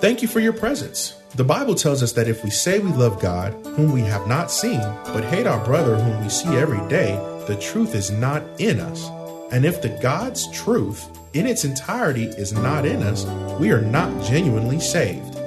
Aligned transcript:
Thank 0.00 0.22
you 0.22 0.28
for 0.28 0.40
your 0.40 0.54
presence. 0.54 1.20
The 1.34 1.44
Bible 1.44 1.74
tells 1.74 2.02
us 2.02 2.12
that 2.12 2.26
if 2.26 2.42
we 2.42 2.48
say 2.48 2.78
we 2.78 2.90
love 2.90 3.20
God, 3.20 3.52
whom 3.76 3.92
we 3.92 4.00
have 4.00 4.26
not 4.26 4.50
seen, 4.50 4.80
but 5.04 5.22
hate 5.24 5.46
our 5.46 5.62
brother 5.62 5.94
whom 5.94 6.22
we 6.22 6.30
see 6.30 6.48
every 6.56 6.80
day, 6.88 7.16
the 7.46 7.58
truth 7.60 7.94
is 7.94 8.10
not 8.10 8.42
in 8.58 8.80
us. 8.80 9.10
And 9.52 9.66
if 9.66 9.82
the 9.82 9.90
God's 10.00 10.50
truth 10.52 11.06
in 11.34 11.46
its 11.46 11.66
entirety 11.66 12.24
is 12.24 12.54
not 12.54 12.86
in 12.86 13.02
us, 13.02 13.26
we 13.60 13.72
are 13.72 13.82
not 13.82 14.24
genuinely 14.24 14.80
saved. 14.80 15.38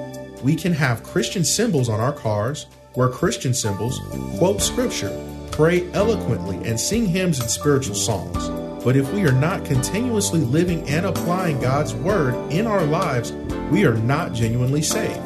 We 0.44 0.54
can 0.54 0.72
have 0.72 1.02
Christian 1.02 1.42
symbols 1.42 1.88
on 1.88 1.98
our 1.98 2.12
cars, 2.12 2.66
wear 2.94 3.08
Christian 3.08 3.54
symbols, 3.54 3.98
quote 4.38 4.62
scripture, 4.62 5.10
pray 5.50 5.90
eloquently, 5.94 6.58
and 6.58 6.78
sing 6.78 7.06
hymns 7.06 7.40
and 7.40 7.50
spiritual 7.50 7.96
songs. 7.96 8.48
But 8.84 8.94
if 8.94 9.12
we 9.12 9.26
are 9.26 9.32
not 9.32 9.64
continuously 9.64 10.40
living 10.40 10.88
and 10.88 11.06
applying 11.06 11.58
God's 11.58 11.92
word 11.94 12.34
in 12.52 12.68
our 12.68 12.84
lives, 12.84 13.32
we 13.70 13.84
are 13.84 13.94
not 13.94 14.32
genuinely 14.32 14.82
saved. 14.82 15.22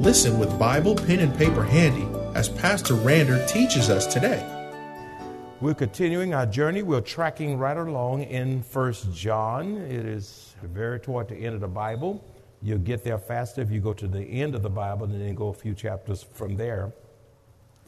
Listen 0.00 0.38
with 0.38 0.58
Bible, 0.58 0.94
pen, 0.94 1.20
and 1.20 1.36
paper 1.36 1.62
handy 1.62 2.06
as 2.34 2.48
Pastor 2.48 2.94
Rander 2.94 3.46
teaches 3.48 3.90
us 3.90 4.06
today. 4.06 4.42
We're 5.60 5.74
continuing 5.74 6.34
our 6.34 6.46
journey. 6.46 6.82
We're 6.82 7.00
tracking 7.00 7.58
right 7.58 7.76
along 7.76 8.24
in 8.24 8.62
First 8.62 9.12
John. 9.14 9.76
It 9.76 10.06
is 10.06 10.54
very 10.62 10.98
toward 10.98 11.28
the 11.28 11.36
end 11.36 11.54
of 11.54 11.60
the 11.60 11.68
Bible. 11.68 12.24
You'll 12.62 12.78
get 12.78 13.04
there 13.04 13.18
faster 13.18 13.60
if 13.60 13.70
you 13.70 13.80
go 13.80 13.92
to 13.92 14.08
the 14.08 14.22
end 14.22 14.54
of 14.54 14.62
the 14.62 14.70
Bible 14.70 15.04
and 15.04 15.20
then 15.20 15.34
go 15.34 15.48
a 15.48 15.54
few 15.54 15.74
chapters 15.74 16.22
from 16.22 16.56
there. 16.56 16.92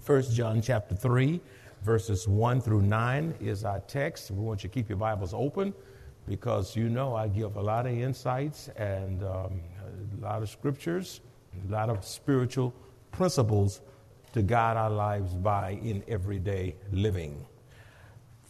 First 0.01 0.32
John 0.34 0.60
chapter 0.62 0.95
3, 0.95 1.40
verses 1.82 2.28
1 2.28 2.60
through 2.60 2.82
9 2.82 3.34
is 3.40 3.65
our 3.65 3.80
text. 3.80 4.30
We 4.30 4.42
want 4.42 4.63
you 4.63 4.68
to 4.68 4.74
keep 4.74 4.88
your 4.88 4.98
Bibles 4.98 5.35
open 5.35 5.74
because 6.29 6.76
you 6.76 6.88
know 6.88 7.15
I 7.15 7.29
give 7.29 7.57
a 7.57 7.63
lot 7.63 7.87
of 7.87 7.92
insights 7.92 8.68
and 8.76 9.23
um, 9.24 9.60
a 9.96 10.24
lot 10.24 10.42
of 10.42 10.48
scriptures 10.48 11.20
a 11.68 11.72
lot 11.72 11.90
of 11.90 12.04
spiritual 12.04 12.74
principles 13.12 13.80
to 14.32 14.42
guide 14.42 14.76
our 14.76 14.90
lives 14.90 15.32
by 15.34 15.70
in 15.82 16.02
everyday 16.08 16.74
living. 16.92 17.46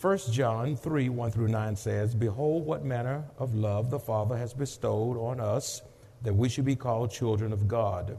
1 0.00 0.18
John 0.30 0.76
3 0.76 1.08
1 1.08 1.30
through 1.30 1.48
9 1.48 1.76
says, 1.76 2.14
Behold, 2.14 2.66
what 2.66 2.84
manner 2.84 3.24
of 3.38 3.54
love 3.54 3.90
the 3.90 3.98
Father 3.98 4.36
has 4.36 4.52
bestowed 4.52 5.16
on 5.16 5.40
us, 5.40 5.82
that 6.22 6.34
we 6.34 6.48
should 6.48 6.64
be 6.64 6.76
called 6.76 7.10
children 7.10 7.52
of 7.52 7.66
God. 7.66 8.18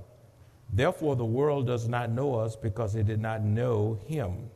Therefore, 0.73 1.15
the 1.15 1.25
world 1.25 1.67
does 1.67 1.87
not 1.87 2.11
know 2.11 2.35
us 2.35 2.55
because 2.55 2.95
it 2.95 3.05
did 3.05 3.21
not 3.21 3.43
know 3.43 3.99
Him. 4.07 4.49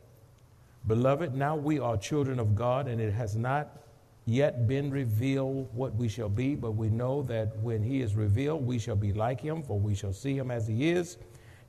Beloved, 0.86 1.34
now 1.34 1.54
we 1.54 1.78
are 1.78 1.96
children 1.96 2.40
of 2.40 2.56
God, 2.56 2.88
and 2.88 3.00
it 3.00 3.12
has 3.12 3.36
not 3.36 3.81
yet 4.24 4.68
been 4.68 4.90
revealed 4.90 5.68
what 5.74 5.94
we 5.94 6.08
shall 6.08 6.28
be, 6.28 6.54
but 6.54 6.72
we 6.72 6.88
know 6.88 7.22
that 7.22 7.56
when 7.58 7.82
he 7.82 8.00
is 8.00 8.14
revealed, 8.14 8.64
we 8.64 8.78
shall 8.78 8.96
be 8.96 9.12
like 9.12 9.40
him, 9.40 9.62
for 9.62 9.78
we 9.78 9.94
shall 9.94 10.12
see 10.12 10.36
him 10.36 10.50
as 10.50 10.66
he 10.66 10.90
is. 10.90 11.18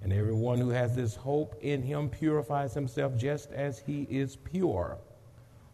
And 0.01 0.11
everyone 0.11 0.59
who 0.59 0.69
has 0.69 0.95
this 0.95 1.15
hope 1.15 1.55
in 1.61 1.81
him 1.81 2.09
purifies 2.09 2.73
himself 2.73 3.15
just 3.15 3.51
as 3.51 3.79
he 3.79 4.03
is 4.03 4.35
pure. 4.35 4.97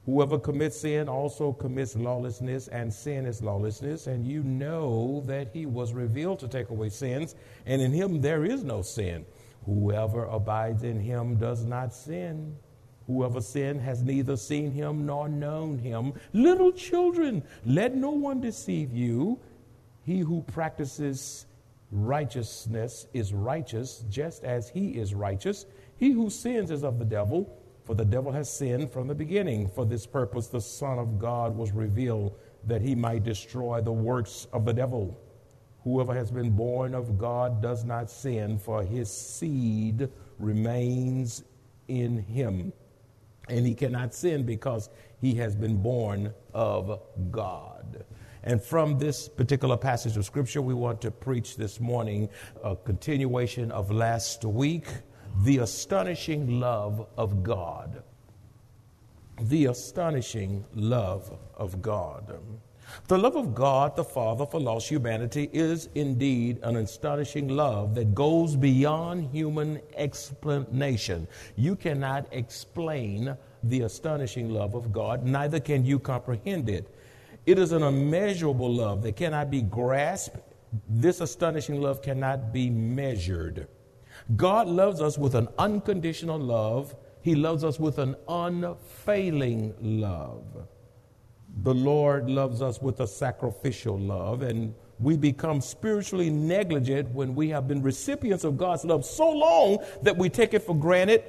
Whoever 0.05 0.39
commits 0.39 0.80
sin 0.80 1.09
also 1.09 1.52
commits 1.52 1.95
lawlessness, 1.95 2.67
and 2.69 2.94
sin 2.94 3.25
is 3.25 3.44
lawlessness. 3.44 4.07
And 4.07 4.25
you 4.25 4.44
know 4.44 5.23
that 5.25 5.50
he 5.52 5.66
was 5.66 5.94
revealed 5.94 6.39
to 6.39 6.47
take 6.47 6.69
away 6.69 6.89
sins, 6.89 7.35
and 7.66 7.81
in 7.81 7.91
him 7.91 8.22
there 8.22 8.45
is 8.45 8.63
no 8.63 8.81
sin. 8.81 9.25
Whoever 9.66 10.25
abides 10.25 10.83
in 10.83 11.00
him 11.00 11.35
does 11.35 11.66
not 11.66 11.94
sin. 11.94 12.55
Whoever 13.10 13.42
sinned 13.42 13.82
has 13.82 14.04
neither 14.04 14.38
seen 14.38 14.70
him 14.72 15.08
nor 15.08 15.28
known 15.28 15.80
him. 15.80 16.14
Little 16.32 16.72
children, 16.72 17.42
let 17.66 17.96
no 17.96 18.12
one 18.12 18.40
deceive 18.40 18.94
you. 18.94 19.40
He 20.03 20.20
who 20.20 20.44
practices 20.44 21.48
righteousness 21.92 23.08
is 23.12 23.34
righteous, 23.34 24.06
just 24.12 24.44
as 24.44 24.69
he 24.69 24.90
is 24.90 25.16
righteous. 25.16 25.66
He 25.98 26.12
who 26.12 26.30
sins 26.30 26.69
is 26.69 26.84
of 26.84 27.00
the 27.00 27.06
devil, 27.06 27.52
for 27.84 27.96
the 27.96 28.06
devil 28.06 28.31
has 28.31 28.48
sinned 28.48 28.92
from 28.92 29.08
the 29.08 29.16
beginning. 29.16 29.69
For 29.69 29.86
this 29.86 30.06
purpose, 30.06 30.46
the 30.46 30.62
Son 30.62 31.00
of 31.00 31.18
God 31.18 31.58
was 31.58 31.72
revealed 31.72 32.38
that 32.68 32.84
he 32.84 32.94
might 32.94 33.24
destroy 33.24 33.81
the 33.81 33.92
works 33.92 34.46
of 34.53 34.66
the 34.66 34.74
devil. 34.74 35.19
Whoever 35.84 36.14
has 36.14 36.30
been 36.30 36.52
born 36.52 36.94
of 36.94 37.18
God 37.18 37.59
does 37.59 37.84
not 37.84 38.12
sin, 38.12 38.59
for 38.59 38.84
his 38.84 39.12
seed 39.12 40.09
remains 40.38 41.44
in 41.88 42.19
him 42.19 42.72
and 43.50 43.66
he 43.66 43.74
cannot 43.74 44.14
sin 44.14 44.44
because 44.44 44.90
he 45.20 45.36
has 45.36 45.56
been 45.56 45.78
born 45.78 46.34
of 46.54 47.00
God. 47.32 48.06
And 48.44 48.62
from 48.62 48.98
this 48.98 49.28
particular 49.28 49.76
passage 49.76 50.16
of 50.16 50.26
scripture, 50.26 50.62
we 50.62 50.74
want 50.74 51.02
to 51.02 51.12
preach 51.12 51.58
this 51.58 51.80
morning 51.80 52.30
a 52.64 52.76
continuation 52.76 53.72
of 53.72 53.92
last 53.92 54.46
week 54.46 54.86
the 55.44 55.60
astonishing 55.60 56.60
love 56.60 57.08
of 57.18 57.44
God. 57.44 58.04
The 59.42 59.66
astonishing 59.66 60.66
love 60.74 61.38
of 61.56 61.81
God. 61.81 62.40
The 63.07 63.17
love 63.17 63.35
of 63.35 63.55
God 63.55 63.95
the 63.95 64.03
Father 64.03 64.45
for 64.45 64.59
lost 64.59 64.89
humanity 64.89 65.50
is 65.53 65.89
indeed 65.95 66.59
an 66.63 66.75
astonishing 66.75 67.47
love 67.47 67.95
that 67.95 68.13
goes 68.13 68.55
beyond 68.55 69.29
human 69.31 69.81
explanation. 69.95 71.27
You 71.55 71.75
cannot 71.75 72.27
explain 72.31 73.35
the 73.63 73.81
astonishing 73.81 74.50
love 74.50 74.73
of 74.75 74.91
God, 74.91 75.25
neither 75.25 75.59
can 75.59 75.85
you 75.85 76.00
comprehend 76.00 76.69
it. 76.69 76.88
It 77.45 77.59
is 77.59 77.72
an 77.72 77.83
immeasurable 77.83 78.73
love 78.73 79.01
that 79.03 79.16
cannot 79.16 79.50
be 79.50 79.61
grasped. 79.61 80.38
This 80.88 81.19
astonishing 81.19 81.81
love 81.81 82.01
cannot 82.01 82.53
be 82.53 82.69
measured. 82.69 83.67
God 84.35 84.67
loves 84.67 85.01
us 85.01 85.17
with 85.17 85.35
an 85.35 85.47
unconditional 85.57 86.39
love. 86.39 86.95
He 87.21 87.35
loves 87.35 87.63
us 87.63 87.79
with 87.79 87.97
an 87.97 88.16
unfailing 88.27 89.73
love 89.81 90.67
the 91.64 91.74
Lord 91.74 92.30
loves 92.30 92.62
us 92.62 92.81
with 92.81 93.00
a 93.02 93.08
sacrificial 93.08 93.97
love, 93.97 94.42
and 94.42 94.74
we 95.00 95.18
become 95.18 95.62
spiritually 95.62 96.30
negligent 96.30 97.09
when 97.09 97.36
we 97.36 97.50
have 97.50 97.68
been 97.68 97.81
recipients 97.81 98.44
of 98.44 98.58
God's 98.58 98.86
love 98.86 99.06
so 99.06 99.30
long 99.30 99.80
that 100.02 100.18
we 100.18 100.30
take 100.30 100.53
it 100.53 100.64
for 100.64 100.75
granted. 100.75 101.24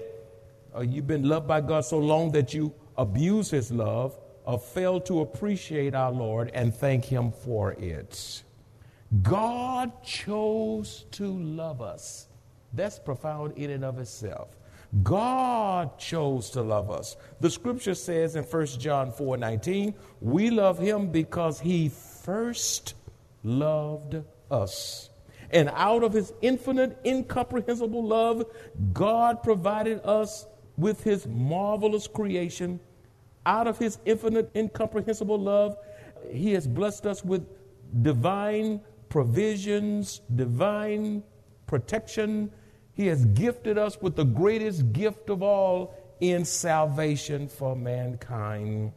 Uh, 0.75 0.81
you've 0.81 1.07
been 1.07 1.29
loved 1.29 1.49
by 1.49 1.61
God 1.61 1.85
so 1.85 1.99
long 1.99 2.33
that 2.33 2.55
you 2.55 2.73
abuse 2.97 3.51
His 3.51 3.73
love 3.73 4.19
or 4.45 4.59
fail 4.59 5.01
to 5.03 5.21
appreciate 5.21 5.95
our 5.95 6.13
Lord 6.13 6.51
and 6.55 6.75
thank 6.75 7.05
Him 7.05 7.33
for 7.33 7.73
it. 7.73 8.43
God 9.23 10.03
chose 10.05 11.07
to 11.13 11.27
love 11.27 11.81
us. 11.81 12.29
That's 12.73 12.99
profound 12.99 13.57
in 13.57 13.71
and 13.71 13.85
of 13.85 13.99
itself. 13.99 14.57
God 15.03 15.99
chose 15.99 16.51
to 16.51 16.63
love 16.63 16.91
us. 16.91 17.17
The 17.41 17.51
scripture 17.51 17.95
says 17.95 18.35
in 18.35 18.45
1 18.45 18.67
John 18.67 19.13
4 19.13 19.37
19, 19.37 19.95
we 20.21 20.51
love 20.51 20.79
him 20.79 21.09
because 21.09 21.61
he 21.61 21.89
first 21.89 22.95
loved 23.45 24.17
us. 24.51 25.11
And 25.53 25.71
out 25.75 26.03
of 26.03 26.13
his 26.13 26.33
infinite, 26.43 26.99
incomprehensible 27.05 28.05
love, 28.05 28.45
God 28.93 29.43
provided 29.43 30.01
us 30.05 30.47
with 30.77 31.03
his 31.03 31.27
marvelous 31.27 32.07
creation. 32.07 32.81
Out 33.47 33.67
of 33.67 33.79
his 33.79 33.99
infinite, 34.05 34.51
incomprehensible 34.55 35.39
love, 35.39 35.77
he 36.31 36.53
has 36.53 36.67
blessed 36.67 37.07
us 37.07 37.25
with 37.25 37.47
divine 38.03 38.81
provisions, 39.09 40.21
divine 40.35 41.23
protection, 41.67 42.51
he 43.01 43.07
has 43.07 43.25
gifted 43.25 43.79
us 43.79 43.99
with 44.03 44.15
the 44.15 44.27
greatest 44.27 44.93
gift 44.93 45.31
of 45.31 45.43
all 45.43 45.95
in 46.21 46.45
salvation 46.45 47.49
for 47.49 47.75
mankind. 47.75 48.93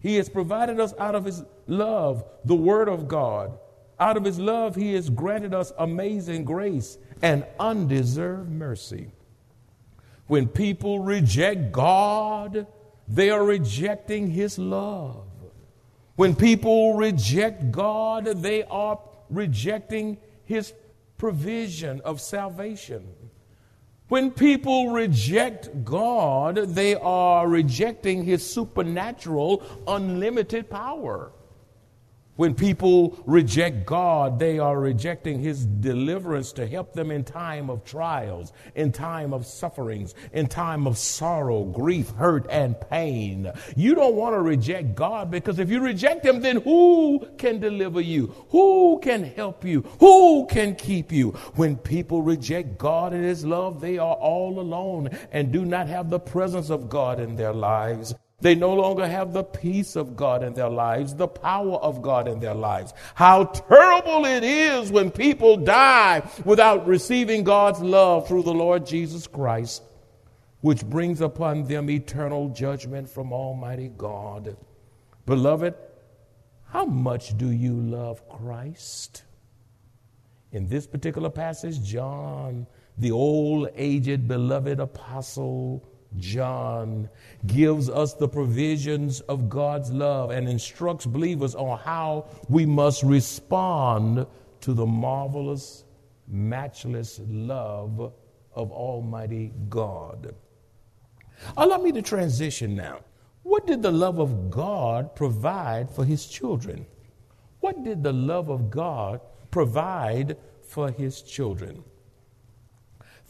He 0.00 0.16
has 0.16 0.28
provided 0.28 0.78
us 0.78 0.92
out 0.98 1.14
of 1.14 1.24
His 1.24 1.42
love, 1.66 2.22
the 2.44 2.54
Word 2.54 2.90
of 2.90 3.08
God. 3.08 3.58
Out 3.98 4.18
of 4.18 4.24
His 4.24 4.38
love, 4.38 4.76
He 4.76 4.92
has 4.92 5.08
granted 5.08 5.54
us 5.54 5.72
amazing 5.78 6.44
grace 6.44 6.98
and 7.22 7.46
undeserved 7.58 8.50
mercy. 8.50 9.12
When 10.26 10.46
people 10.46 10.98
reject 10.98 11.72
God, 11.72 12.66
they 13.08 13.30
are 13.30 13.42
rejecting 13.42 14.28
His 14.28 14.58
love. 14.58 15.24
When 16.16 16.34
people 16.36 16.92
reject 16.96 17.72
God, 17.72 18.26
they 18.26 18.62
are 18.64 19.00
rejecting 19.30 20.18
His 20.44 20.74
provision 21.18 22.00
of 22.02 22.20
salvation. 22.20 23.06
When 24.08 24.30
people 24.30 24.90
reject 24.90 25.84
God, 25.84 26.56
they 26.56 26.94
are 26.94 27.48
rejecting 27.48 28.22
His 28.24 28.48
supernatural, 28.48 29.62
unlimited 29.88 30.70
power. 30.70 31.32
When 32.36 32.54
people 32.54 33.18
reject 33.24 33.86
God, 33.86 34.38
they 34.38 34.58
are 34.58 34.78
rejecting 34.78 35.40
His 35.40 35.64
deliverance 35.64 36.52
to 36.52 36.66
help 36.66 36.92
them 36.92 37.10
in 37.10 37.24
time 37.24 37.70
of 37.70 37.82
trials, 37.82 38.52
in 38.74 38.92
time 38.92 39.32
of 39.32 39.46
sufferings, 39.46 40.14
in 40.34 40.46
time 40.46 40.86
of 40.86 40.98
sorrow, 40.98 41.64
grief, 41.64 42.10
hurt, 42.10 42.46
and 42.50 42.78
pain. 42.90 43.50
You 43.74 43.94
don't 43.94 44.16
want 44.16 44.34
to 44.34 44.42
reject 44.42 44.94
God 44.94 45.30
because 45.30 45.58
if 45.58 45.70
you 45.70 45.80
reject 45.80 46.26
Him, 46.26 46.42
then 46.42 46.60
who 46.60 47.26
can 47.38 47.58
deliver 47.58 48.02
you? 48.02 48.34
Who 48.50 49.00
can 49.02 49.24
help 49.24 49.64
you? 49.64 49.80
Who 50.00 50.46
can 50.46 50.74
keep 50.74 51.10
you? 51.10 51.30
When 51.54 51.76
people 51.76 52.20
reject 52.20 52.76
God 52.76 53.14
and 53.14 53.24
His 53.24 53.46
love, 53.46 53.80
they 53.80 53.96
are 53.96 54.14
all 54.14 54.60
alone 54.60 55.08
and 55.32 55.52
do 55.52 55.64
not 55.64 55.88
have 55.88 56.10
the 56.10 56.20
presence 56.20 56.68
of 56.68 56.90
God 56.90 57.18
in 57.18 57.36
their 57.36 57.54
lives. 57.54 58.14
They 58.40 58.54
no 58.54 58.74
longer 58.74 59.06
have 59.06 59.32
the 59.32 59.44
peace 59.44 59.96
of 59.96 60.14
God 60.14 60.42
in 60.42 60.52
their 60.52 60.68
lives, 60.68 61.14
the 61.14 61.28
power 61.28 61.76
of 61.76 62.02
God 62.02 62.28
in 62.28 62.38
their 62.38 62.54
lives. 62.54 62.92
How 63.14 63.44
terrible 63.44 64.26
it 64.26 64.44
is 64.44 64.92
when 64.92 65.10
people 65.10 65.56
die 65.56 66.22
without 66.44 66.86
receiving 66.86 67.44
God's 67.44 67.80
love 67.80 68.28
through 68.28 68.42
the 68.42 68.52
Lord 68.52 68.84
Jesus 68.84 69.26
Christ, 69.26 69.82
which 70.60 70.84
brings 70.84 71.22
upon 71.22 71.64
them 71.64 71.88
eternal 71.88 72.50
judgment 72.50 73.08
from 73.08 73.32
Almighty 73.32 73.90
God. 73.96 74.56
Beloved, 75.24 75.74
how 76.66 76.84
much 76.84 77.38
do 77.38 77.50
you 77.50 77.72
love 77.72 78.28
Christ? 78.28 79.22
In 80.52 80.68
this 80.68 80.86
particular 80.86 81.30
passage, 81.30 81.82
John, 81.82 82.66
the 82.98 83.12
old 83.12 83.68
aged 83.76 84.28
beloved 84.28 84.78
apostle, 84.78 85.88
John 86.18 87.08
gives 87.46 87.88
us 87.88 88.14
the 88.14 88.28
provisions 88.28 89.20
of 89.20 89.48
God's 89.48 89.90
love 89.90 90.30
and 90.30 90.48
instructs 90.48 91.06
believers 91.06 91.54
on 91.54 91.78
how 91.78 92.26
we 92.48 92.66
must 92.66 93.02
respond 93.02 94.26
to 94.60 94.72
the 94.72 94.86
marvelous, 94.86 95.84
matchless 96.28 97.20
love 97.28 98.12
of 98.54 98.72
Almighty 98.72 99.52
God. 99.68 100.34
Allow 101.56 101.78
me 101.78 101.92
to 101.92 102.02
transition 102.02 102.74
now. 102.74 103.00
What 103.42 103.66
did 103.66 103.82
the 103.82 103.92
love 103.92 104.18
of 104.18 104.50
God 104.50 105.14
provide 105.14 105.90
for 105.90 106.04
his 106.04 106.26
children? 106.26 106.86
What 107.60 107.84
did 107.84 108.02
the 108.02 108.12
love 108.12 108.48
of 108.48 108.70
God 108.70 109.20
provide 109.50 110.36
for 110.62 110.90
his 110.90 111.22
children? 111.22 111.84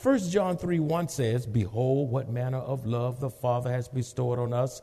1 0.02 0.30
John 0.30 0.58
3 0.58 0.78
1 0.78 1.08
says, 1.08 1.46
Behold, 1.46 2.10
what 2.10 2.28
manner 2.28 2.58
of 2.58 2.84
love 2.84 3.18
the 3.18 3.30
Father 3.30 3.72
has 3.72 3.88
bestowed 3.88 4.38
on 4.38 4.52
us, 4.52 4.82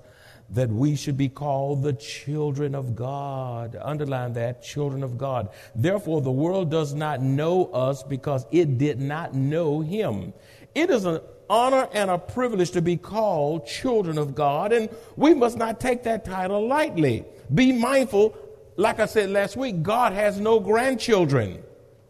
that 0.50 0.70
we 0.70 0.96
should 0.96 1.18
be 1.18 1.30
called 1.30 1.84
the 1.84 1.94
children 1.94 2.74
of 2.74 2.96
God. 2.96 3.78
Underline 3.80 4.34
that, 4.34 4.64
children 4.64 5.04
of 5.04 5.18
God. 5.18 5.50
Therefore, 5.76 6.22
the 6.22 6.32
world 6.32 6.72
does 6.72 6.96
not 6.96 7.22
know 7.22 7.66
us 7.66 8.02
because 8.02 8.48
it 8.52 8.80
did 8.80 9.00
not 9.00 9.36
know 9.36 9.82
Him. 9.82 10.34
It 10.74 10.90
is 10.90 11.06
an 11.06 11.22
honor 11.48 11.88
and 11.94 12.10
a 12.10 12.18
privilege 12.18 12.72
to 12.72 12.82
be 12.82 12.98
called 12.98 13.68
children 13.68 14.18
of 14.18 14.34
God, 14.34 14.74
and 14.74 14.90
we 15.16 15.36
must 15.36 15.58
not 15.58 15.80
take 15.80 16.02
that 16.04 16.26
title 16.26 16.68
lightly. 16.68 17.24
Be 17.54 17.72
mindful, 17.72 18.36
like 18.78 19.00
I 19.00 19.06
said 19.06 19.30
last 19.30 19.56
week, 19.56 19.84
God 19.84 20.14
has 20.14 20.40
no 20.40 20.60
grandchildren. 20.60 21.62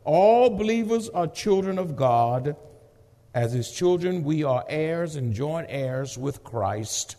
All 0.06 0.50
believers 0.50 1.10
are 1.10 1.28
children 1.28 1.78
of 1.78 1.98
God 1.98 2.56
as 3.34 3.52
his 3.52 3.72
children, 3.72 4.24
we 4.24 4.44
are 4.44 4.64
heirs 4.68 5.16
and 5.16 5.34
joint 5.34 5.68
heirs 5.70 6.18
with 6.18 6.44
Christ. 6.44 7.16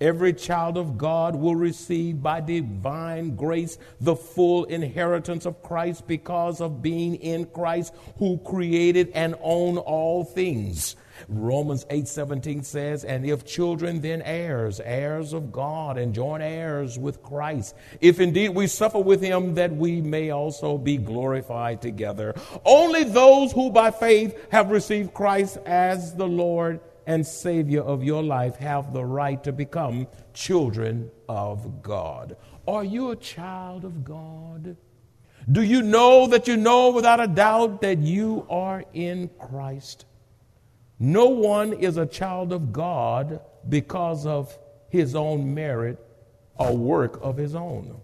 Every 0.00 0.32
child 0.32 0.78
of 0.78 0.96
God 0.96 1.36
will 1.36 1.54
receive 1.54 2.22
by 2.22 2.40
divine 2.40 3.36
grace 3.36 3.76
the 4.00 4.16
full 4.16 4.64
inheritance 4.64 5.44
of 5.44 5.62
Christ 5.62 6.06
because 6.06 6.62
of 6.62 6.80
being 6.80 7.16
in 7.16 7.44
Christ 7.44 7.92
who 8.16 8.38
created 8.38 9.10
and 9.14 9.34
own 9.42 9.76
all 9.76 10.24
things. 10.24 10.96
Romans 11.28 11.86
8:17 11.90 12.62
says, 12.62 13.04
"And 13.04 13.26
if 13.26 13.44
children 13.44 14.00
then 14.00 14.22
heirs, 14.22 14.80
heirs 14.84 15.32
of 15.32 15.52
God 15.52 15.98
and 15.98 16.14
joint 16.14 16.42
heirs 16.42 16.98
with 16.98 17.22
Christ, 17.22 17.74
if 18.00 18.20
indeed 18.20 18.50
we 18.50 18.66
suffer 18.66 18.98
with 18.98 19.20
him 19.20 19.54
that 19.54 19.74
we 19.74 20.00
may 20.00 20.30
also 20.30 20.78
be 20.78 20.96
glorified 20.96 21.80
together." 21.82 22.34
Only 22.64 23.04
those 23.04 23.52
who 23.52 23.70
by 23.70 23.90
faith 23.90 24.36
have 24.50 24.70
received 24.70 25.14
Christ 25.14 25.58
as 25.66 26.14
the 26.14 26.26
Lord 26.28 26.80
and 27.06 27.26
Savior 27.26 27.82
of 27.82 28.04
your 28.04 28.22
life 28.22 28.56
have 28.56 28.92
the 28.92 29.04
right 29.04 29.42
to 29.44 29.52
become 29.52 30.06
children 30.32 31.10
of 31.28 31.82
God. 31.82 32.36
Are 32.68 32.84
you 32.84 33.10
a 33.10 33.16
child 33.16 33.84
of 33.84 34.04
God? 34.04 34.76
Do 35.50 35.62
you 35.62 35.82
know 35.82 36.26
that 36.28 36.46
you 36.46 36.56
know 36.56 36.90
without 36.90 37.18
a 37.18 37.26
doubt 37.26 37.80
that 37.80 37.98
you 37.98 38.46
are 38.48 38.84
in 38.92 39.30
Christ? 39.38 40.04
No 41.02 41.26
one 41.28 41.72
is 41.72 41.96
a 41.96 42.04
child 42.04 42.52
of 42.52 42.74
God 42.74 43.40
because 43.66 44.26
of 44.26 44.56
his 44.90 45.14
own 45.14 45.54
merit 45.54 45.98
or 46.56 46.76
work 46.76 47.18
of 47.22 47.38
his 47.38 47.54
own. 47.54 47.98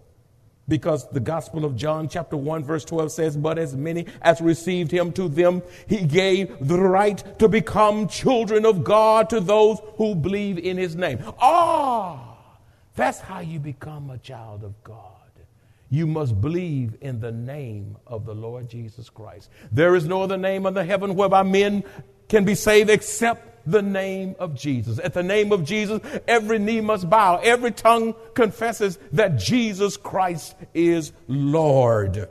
Because 0.67 1.09
the 1.11 1.21
Gospel 1.21 1.65
of 1.65 1.77
John, 1.77 2.09
chapter 2.09 2.37
1, 2.37 2.65
verse 2.65 2.85
12 2.87 3.13
says, 3.13 3.37
But 3.37 3.59
as 3.59 3.77
many 3.77 4.07
as 4.23 4.41
received 4.41 4.91
him 4.91 5.13
to 5.13 5.29
them, 5.29 5.63
he 5.87 5.99
gave 6.05 6.57
the 6.67 6.81
right 6.81 7.39
to 7.39 7.49
become 7.49 8.09
children 8.09 8.65
of 8.65 8.83
God 8.83 9.29
to 9.31 9.41
those 9.41 9.79
who 9.97 10.15
believe 10.15 10.59
in 10.59 10.79
his 10.79 10.97
name. 10.97 11.21
Ah, 11.39 12.37
that's 12.97 13.21
how 13.21 13.41
you 13.41 13.61
become 13.61 14.11
a 14.11 14.19
child 14.19 14.65
of 14.65 14.83
God. 14.83 15.13
You 15.89 16.07
must 16.07 16.41
believe 16.41 16.97
in 17.01 17.21
the 17.21 17.31
name 17.31 17.97
of 18.07 18.27
the 18.27 18.35
Lord 18.35 18.69
Jesus 18.69 19.09
Christ. 19.09 19.51
There 19.71 19.95
is 19.95 20.07
no 20.07 20.23
other 20.23 20.37
name 20.37 20.67
under 20.67 20.83
heaven 20.83 21.15
whereby 21.15 21.45
men 21.45 21.85
can 22.29 22.45
be 22.45 22.55
saved 22.55 22.91
except 22.91 23.47
the 23.67 23.83
name 23.83 24.37
of 24.39 24.55
Jesus. 24.55 24.99
At 24.99 25.13
the 25.13 25.23
name 25.23 25.53
of 25.53 25.65
Jesus, 25.65 26.01
every 26.29 26.59
knee 26.59 26.81
must 26.81 27.11
bow, 27.11 27.37
every 27.43 27.73
tongue 27.73 28.15
confesses 28.35 28.99
that 29.13 29.37
Jesus 29.37 29.97
Christ 29.97 30.55
is 30.73 31.13
Lord. 31.27 32.29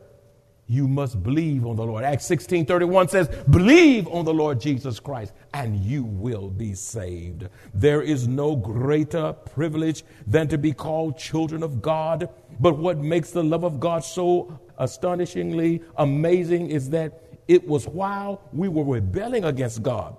You 0.68 0.88
must 0.88 1.22
believe 1.22 1.66
on 1.68 1.76
the 1.76 1.86
Lord. 1.86 2.04
Acts 2.04 2.26
16 2.26 2.66
31 2.66 3.10
says, 3.10 3.28
Believe 3.50 4.08
on 4.08 4.26
the 4.26 4.34
Lord 4.34 4.60
Jesus 4.60 5.00
Christ, 5.00 5.32
and 5.54 5.78
you 5.78 6.04
will 6.04 6.50
be 6.50 6.74
saved. 6.74 7.48
There 7.74 8.02
is 8.02 8.28
no 8.28 8.56
greater 8.56 9.34
privilege 9.34 10.04
than 10.26 10.48
to 10.48 10.58
be 10.58 10.74
called 10.74 11.20
children 11.20 11.62
of 11.62 11.84
God. 11.84 12.30
But 12.60 12.80
what 12.80 12.98
makes 12.98 13.30
the 13.30 13.44
love 13.44 13.64
of 13.64 13.80
God 13.80 14.04
so 14.04 14.60
astonishingly 14.80 15.84
amazing 15.98 16.72
is 16.72 16.90
that 16.90 17.25
it 17.48 17.68
was 17.68 17.88
while 17.88 18.42
we 18.52 18.68
were 18.68 18.84
rebelling 18.84 19.44
against 19.44 19.84
God, 19.84 20.16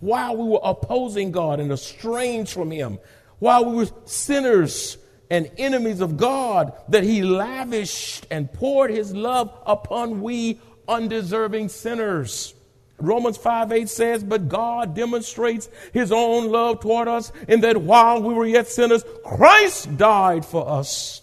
while 0.00 0.36
we 0.36 0.48
were 0.48 0.60
opposing 0.62 1.32
God 1.32 1.60
and 1.60 1.72
estranged 1.72 2.52
from 2.52 2.70
Him, 2.70 2.98
while 3.38 3.64
we 3.64 3.76
were 3.76 3.88
sinners 4.04 4.98
and 5.30 5.50
enemies 5.58 6.00
of 6.00 6.16
God, 6.16 6.72
that 6.88 7.02
He 7.02 7.22
lavished 7.22 8.26
and 8.30 8.52
poured 8.52 8.90
His 8.90 9.14
love 9.14 9.52
upon 9.66 10.20
we 10.20 10.60
undeserving 10.86 11.68
sinners. 11.68 12.54
Romans 12.98 13.36
5 13.36 13.72
8 13.72 13.88
says, 13.88 14.22
But 14.22 14.48
God 14.48 14.94
demonstrates 14.94 15.68
His 15.92 16.12
own 16.12 16.48
love 16.50 16.80
toward 16.80 17.08
us 17.08 17.32
in 17.48 17.60
that 17.62 17.76
while 17.76 18.22
we 18.22 18.34
were 18.34 18.46
yet 18.46 18.68
sinners, 18.68 19.04
Christ 19.24 19.96
died 19.96 20.44
for 20.44 20.68
us. 20.68 21.22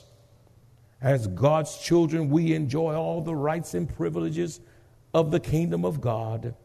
As 1.02 1.28
God's 1.28 1.78
children, 1.78 2.30
we 2.30 2.54
enjoy 2.54 2.94
all 2.94 3.22
the 3.22 3.34
rights 3.34 3.74
and 3.74 3.90
privileges 3.90 4.60
of 5.14 5.32
the 5.32 5.40
kingdom 5.40 5.86
of 5.86 6.02
God. 6.02 6.56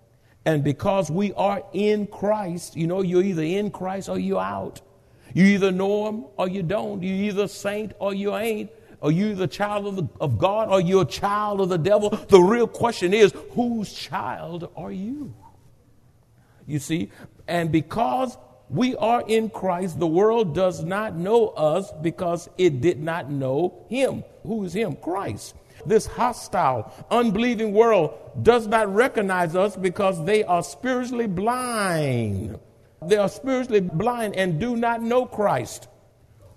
And 0.44 0.62
because 0.62 1.10
we 1.10 1.32
are 1.32 1.64
in 1.72 2.06
Christ, 2.06 2.76
you 2.76 2.86
know, 2.86 3.02
you're 3.02 3.22
either 3.22 3.42
in 3.42 3.70
Christ 3.70 4.08
or 4.08 4.18
you're 4.18 4.40
out. 4.40 4.80
You 5.34 5.44
either 5.44 5.72
know 5.72 6.08
Him 6.08 6.24
or 6.36 6.48
you 6.48 6.62
don't. 6.62 7.02
You're 7.02 7.30
either 7.30 7.48
saint 7.48 7.92
or 7.98 8.14
you 8.14 8.36
ain't. 8.36 8.70
Are 9.02 9.10
you 9.10 9.34
the 9.34 9.48
child 9.48 9.86
of, 9.86 9.96
the, 9.96 10.08
of 10.20 10.38
God 10.38 10.68
or 10.68 10.80
you're 10.80 11.02
a 11.02 11.06
child 11.06 11.60
of 11.60 11.68
the 11.68 11.78
devil? 11.78 12.10
The 12.10 12.40
real 12.40 12.66
question 12.66 13.12
is, 13.12 13.32
whose 13.50 13.92
child 13.92 14.70
are 14.76 14.92
you? 14.92 15.34
You 16.66 16.78
see? 16.78 17.10
And 17.48 17.70
because 17.70 18.38
we 18.70 18.96
are 18.96 19.22
in 19.26 19.50
Christ, 19.50 19.98
the 19.98 20.06
world 20.06 20.54
does 20.54 20.82
not 20.82 21.14
know 21.14 21.48
us 21.48 21.92
because 22.02 22.48
it 22.56 22.80
did 22.80 23.00
not 23.02 23.30
know 23.30 23.84
Him. 23.88 24.24
Who 24.44 24.64
is 24.64 24.72
Him? 24.72 24.96
Christ 24.96 25.54
this 25.84 26.06
hostile, 26.06 26.92
unbelieving 27.10 27.72
world 27.72 28.14
does 28.42 28.66
not 28.66 28.92
recognize 28.94 29.54
us 29.54 29.76
because 29.76 30.24
they 30.24 30.44
are 30.44 30.62
spiritually 30.62 31.26
blind. 31.26 32.58
They 33.02 33.16
are 33.16 33.28
spiritually 33.28 33.80
blind 33.80 34.36
and 34.36 34.58
do 34.58 34.76
not 34.76 35.02
know 35.02 35.26
Christ. 35.26 35.88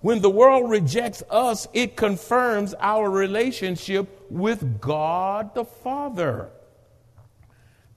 When 0.00 0.22
the 0.22 0.30
world 0.30 0.70
rejects 0.70 1.22
us, 1.28 1.68
it 1.74 1.96
confirms 1.96 2.74
our 2.80 3.10
relationship 3.10 4.26
with 4.30 4.80
God 4.80 5.54
the 5.54 5.64
Father. 5.64 6.50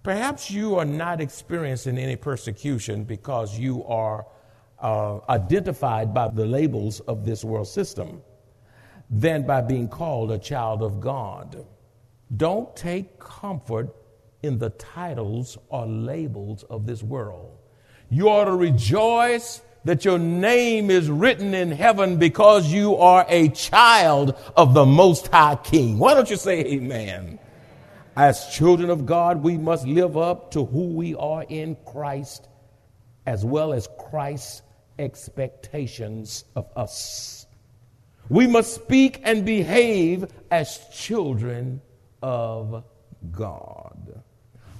Perhaps 0.03 0.51
you 0.51 0.75
are 0.75 0.85
not 0.85 1.21
experiencing 1.21 1.97
any 1.97 2.17
persecution 2.17 3.05
because 3.05 3.57
you 3.57 3.85
are 3.85 4.27
uh, 4.79 5.19
identified 5.29 6.13
by 6.13 6.27
the 6.27 6.45
labels 6.45 6.99
of 7.01 7.25
this 7.25 7.45
world 7.45 7.69
system. 7.69 8.21
Than 9.09 9.45
by 9.45 9.61
being 9.61 9.87
called 9.87 10.31
a 10.31 10.39
child 10.39 10.81
of 10.81 10.99
God. 10.99 11.65
Don't 12.35 12.75
take 12.75 13.19
comfort 13.19 13.95
in 14.41 14.57
the 14.57 14.71
titles 14.71 15.57
or 15.69 15.85
labels 15.85 16.63
of 16.63 16.85
this 16.85 17.03
world. 17.03 17.57
You 18.09 18.29
ought 18.29 18.45
to 18.45 18.55
rejoice 18.55 19.61
that 19.85 20.05
your 20.05 20.19
name 20.19 20.89
is 20.89 21.09
written 21.09 21.53
in 21.53 21.71
heaven 21.71 22.17
because 22.17 22.71
you 22.71 22.95
are 22.97 23.25
a 23.27 23.49
child 23.49 24.35
of 24.55 24.73
the 24.73 24.85
Most 24.85 25.27
High 25.27 25.55
King. 25.55 25.97
Why 25.97 26.13
don't 26.13 26.29
you 26.29 26.37
say 26.37 26.59
amen? 26.65 27.39
As 28.15 28.47
children 28.53 28.89
of 28.89 29.05
God, 29.05 29.43
we 29.43 29.57
must 29.57 29.87
live 29.87 30.17
up 30.17 30.51
to 30.51 30.65
who 30.65 30.87
we 30.87 31.15
are 31.15 31.43
in 31.49 31.75
Christ 31.85 32.47
as 33.25 33.43
well 33.43 33.73
as 33.73 33.87
Christ's 34.09 34.61
expectations 34.99 36.45
of 36.55 36.69
us. 36.75 37.42
We 38.29 38.47
must 38.47 38.73
speak 38.73 39.21
and 39.23 39.45
behave 39.45 40.27
as 40.49 40.79
children 40.93 41.81
of 42.21 42.83
God. 43.31 44.23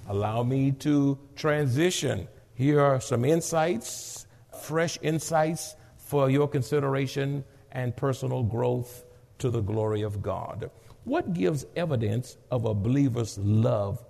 Allow 0.07 0.43
me 0.43 0.71
to 0.79 1.17
transition. 1.35 2.27
Here 2.55 2.79
are 2.79 3.01
some 3.01 3.25
insights, 3.25 4.27
fresh 4.61 4.97
insights 5.01 5.75
for 5.97 6.29
your 6.29 6.47
consideration 6.47 7.43
and 7.71 7.95
personal 7.95 8.43
growth 8.43 9.03
to 9.39 9.49
the 9.49 9.61
glory 9.61 10.03
of 10.03 10.21
God. 10.21 10.69
What 11.03 11.33
gives 11.33 11.65
evidence 11.75 12.37
of 12.49 12.65
a 12.65 12.73
believer's 12.73 13.37
love 13.37 14.03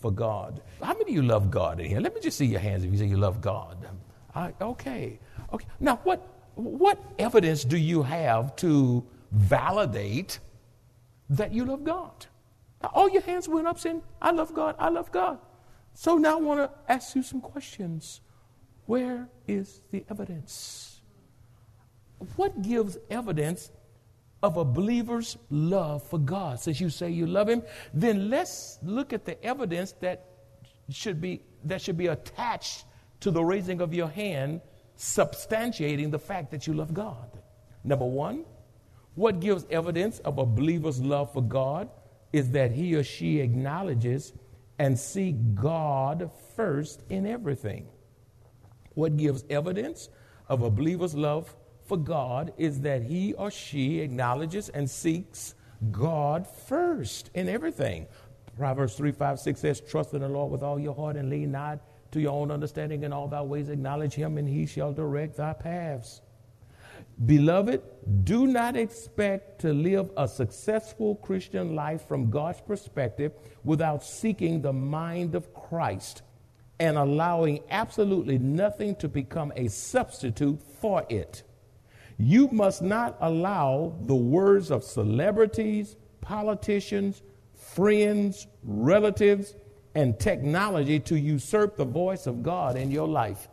for 0.00 0.10
God? 0.10 0.60
How 0.82 0.92
many 0.92 1.02
of 1.02 1.10
you 1.10 1.22
love 1.22 1.50
God 1.50 1.80
in 1.80 1.86
here? 1.86 2.00
Let 2.00 2.14
me 2.14 2.20
just 2.20 2.36
see 2.36 2.46
your 2.46 2.60
hands 2.60 2.84
if 2.84 2.92
you 2.92 2.98
say 2.98 3.06
you 3.06 3.16
love 3.16 3.40
God. 3.40 3.86
I, 4.34 4.52
okay. 4.60 5.18
Okay. 5.52 5.66
Now, 5.80 6.00
what, 6.04 6.35
what 6.56 6.98
evidence 7.18 7.64
do 7.64 7.76
you 7.76 8.02
have 8.02 8.56
to 8.56 9.06
validate 9.30 10.40
that 11.30 11.52
you 11.52 11.64
love 11.64 11.84
God? 11.84 12.26
All 12.94 13.08
your 13.10 13.22
hands 13.22 13.48
went 13.48 13.66
up 13.66 13.78
saying, 13.78 14.02
I 14.20 14.30
love 14.30 14.54
God, 14.54 14.74
I 14.78 14.88
love 14.88 15.12
God. 15.12 15.38
So 15.94 16.16
now 16.16 16.38
I 16.38 16.40
want 16.40 16.60
to 16.60 16.92
ask 16.92 17.14
you 17.14 17.22
some 17.22 17.40
questions. 17.40 18.20
Where 18.86 19.28
is 19.46 19.82
the 19.90 20.04
evidence? 20.10 21.00
What 22.36 22.62
gives 22.62 22.96
evidence 23.10 23.70
of 24.42 24.56
a 24.56 24.64
believer's 24.64 25.36
love 25.50 26.02
for 26.02 26.18
God? 26.18 26.60
Since 26.60 26.80
you 26.80 26.88
say 26.88 27.10
you 27.10 27.26
love 27.26 27.48
Him, 27.48 27.62
then 27.92 28.30
let's 28.30 28.78
look 28.82 29.12
at 29.12 29.24
the 29.24 29.42
evidence 29.44 29.92
that 30.00 30.26
should 30.88 31.20
be, 31.20 31.42
that 31.64 31.82
should 31.82 31.98
be 31.98 32.06
attached 32.06 32.84
to 33.20 33.30
the 33.30 33.44
raising 33.44 33.80
of 33.80 33.92
your 33.92 34.08
hand, 34.08 34.60
substantiating 34.96 36.10
the 36.10 36.18
fact 36.18 36.50
that 36.50 36.66
you 36.66 36.72
love 36.72 36.94
God. 36.94 37.30
Number 37.84 38.04
one, 38.04 38.44
what 39.14 39.40
gives 39.40 39.64
evidence 39.70 40.18
of 40.20 40.38
a 40.38 40.46
believer's 40.46 41.00
love 41.00 41.32
for 41.32 41.42
God 41.42 41.88
is 42.32 42.50
that 42.50 42.72
he 42.72 42.94
or 42.94 43.02
she 43.02 43.40
acknowledges 43.40 44.32
and 44.78 44.98
seek 44.98 45.36
God 45.54 46.30
first 46.54 47.02
in 47.08 47.26
everything. 47.26 47.88
What 48.94 49.16
gives 49.16 49.44
evidence 49.48 50.08
of 50.48 50.62
a 50.62 50.70
believer's 50.70 51.14
love 51.14 51.54
for 51.86 51.96
God 51.96 52.52
is 52.56 52.80
that 52.80 53.02
he 53.02 53.32
or 53.34 53.50
she 53.50 54.00
acknowledges 54.00 54.68
and 54.70 54.88
seeks 54.88 55.54
God 55.90 56.46
first 56.46 57.30
in 57.34 57.48
everything. 57.48 58.06
Proverbs 58.56 58.94
3 58.94 59.12
5 59.12 59.38
6 59.38 59.60
says, 59.60 59.80
Trust 59.80 60.14
in 60.14 60.20
the 60.20 60.28
Lord 60.28 60.50
with 60.50 60.62
all 60.62 60.78
your 60.78 60.94
heart 60.94 61.16
and 61.16 61.30
lean 61.30 61.52
not 61.52 61.80
to 62.16 62.22
your 62.22 62.32
own 62.32 62.50
understanding 62.50 63.04
in 63.04 63.12
all 63.12 63.28
thy 63.28 63.42
ways. 63.42 63.68
Acknowledge 63.68 64.14
him, 64.14 64.38
and 64.38 64.48
he 64.48 64.66
shall 64.66 64.92
direct 64.92 65.36
thy 65.36 65.52
paths. 65.52 66.20
Beloved, 67.24 67.82
do 68.24 68.46
not 68.46 68.76
expect 68.76 69.60
to 69.60 69.72
live 69.72 70.10
a 70.16 70.28
successful 70.28 71.16
Christian 71.16 71.74
life 71.74 72.06
from 72.06 72.30
God's 72.30 72.60
perspective 72.60 73.32
without 73.64 74.04
seeking 74.04 74.60
the 74.60 74.72
mind 74.72 75.34
of 75.34 75.54
Christ 75.54 76.22
and 76.78 76.98
allowing 76.98 77.60
absolutely 77.70 78.38
nothing 78.38 78.96
to 78.96 79.08
become 79.08 79.52
a 79.56 79.68
substitute 79.68 80.60
for 80.80 81.06
it. 81.08 81.42
You 82.18 82.48
must 82.48 82.82
not 82.82 83.16
allow 83.20 83.94
the 84.02 84.14
words 84.14 84.70
of 84.70 84.84
celebrities, 84.84 85.96
politicians, 86.20 87.22
friends, 87.54 88.46
relatives, 88.62 89.54
and 89.96 90.20
technology 90.20 91.00
to 91.00 91.18
usurp 91.18 91.76
the 91.76 91.84
voice 91.84 92.26
of 92.26 92.42
God 92.42 92.76
in 92.76 92.90
your 92.90 93.08
life. 93.08 93.48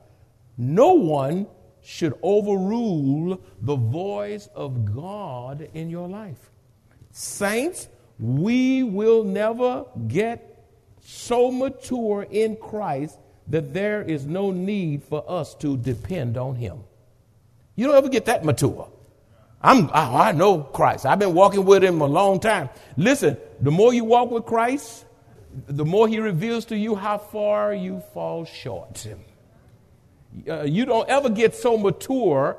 No 0.58 0.94
one 0.94 1.48
should 1.82 2.14
overrule 2.22 3.42
the 3.62 3.78
voice 3.78 4.50
of 4.54 4.94
God 4.94 5.70
in 5.74 5.90
your 5.90 6.08
life. 6.10 6.52
Saints, 7.12 7.88
we 8.20 8.84
will 8.84 9.24
never 9.24 9.86
get 10.08 10.66
so 11.02 11.50
mature 11.50 12.28
in 12.30 12.58
Christ 12.58 13.18
that 13.48 13.74
there 13.74 14.02
is 14.02 14.26
no 14.26 14.52
need 14.52 15.04
for 15.04 15.24
us 15.28 15.56
to 15.56 15.78
depend 15.78 16.38
on 16.38 16.56
Him. 16.56 16.84
You 17.76 17.88
don't 17.88 17.96
ever 17.96 18.10
get 18.10 18.26
that 18.26 18.44
mature. 18.44 18.90
I'm, 19.62 19.90
I, 19.94 20.30
I 20.30 20.32
know 20.34 20.60
Christ. 20.60 21.06
I've 21.06 21.20
been 21.20 21.34
walking 21.34 21.64
with 21.64 21.84
Him 21.84 22.02
a 22.02 22.06
long 22.06 22.42
time. 22.42 22.70
Listen, 22.98 23.38
the 23.62 23.72
more 23.72 23.94
you 23.94 24.04
walk 24.04 24.30
with 24.30 24.46
Christ, 24.46 25.06
the 25.68 25.86
more 25.86 26.08
He 26.08 26.20
reveals 26.20 26.66
to 26.66 26.78
you 26.78 26.96
how 26.96 27.18
far 27.18 27.74
you 27.74 28.02
fall 28.14 28.46
short. 28.46 29.06
Uh, 30.50 30.64
you 30.64 30.86
don't 30.86 31.08
ever 31.10 31.30
get 31.30 31.54
so 31.54 31.78
mature 31.78 32.58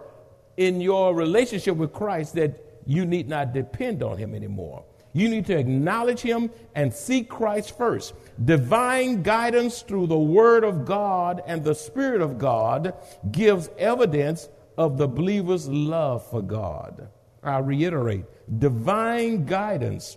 in 0.56 0.80
your 0.80 1.14
relationship 1.14 1.76
with 1.76 1.92
Christ 1.92 2.34
that 2.36 2.60
you 2.86 3.04
need 3.04 3.28
not 3.28 3.52
depend 3.52 4.02
on 4.02 4.16
Him 4.16 4.34
anymore. 4.34 4.84
You 5.12 5.28
need 5.28 5.46
to 5.46 5.56
acknowledge 5.56 6.20
Him 6.20 6.50
and 6.74 6.92
seek 6.92 7.28
Christ 7.28 7.76
first. 7.76 8.14
Divine 8.44 9.22
guidance 9.22 9.82
through 9.82 10.08
the 10.08 10.18
Word 10.18 10.64
of 10.64 10.84
God 10.84 11.42
and 11.46 11.64
the 11.64 11.74
Spirit 11.74 12.20
of 12.20 12.38
God 12.38 12.94
gives 13.30 13.70
evidence 13.78 14.48
of 14.76 14.98
the 14.98 15.06
believer's 15.06 15.68
love 15.68 16.28
for 16.28 16.42
God. 16.42 17.08
I 17.42 17.58
reiterate 17.58 18.24
divine 18.58 19.44
guidance 19.44 20.16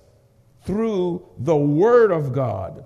through 0.67 1.25
the 1.39 1.55
Word 1.55 2.11
of 2.11 2.33
God 2.33 2.83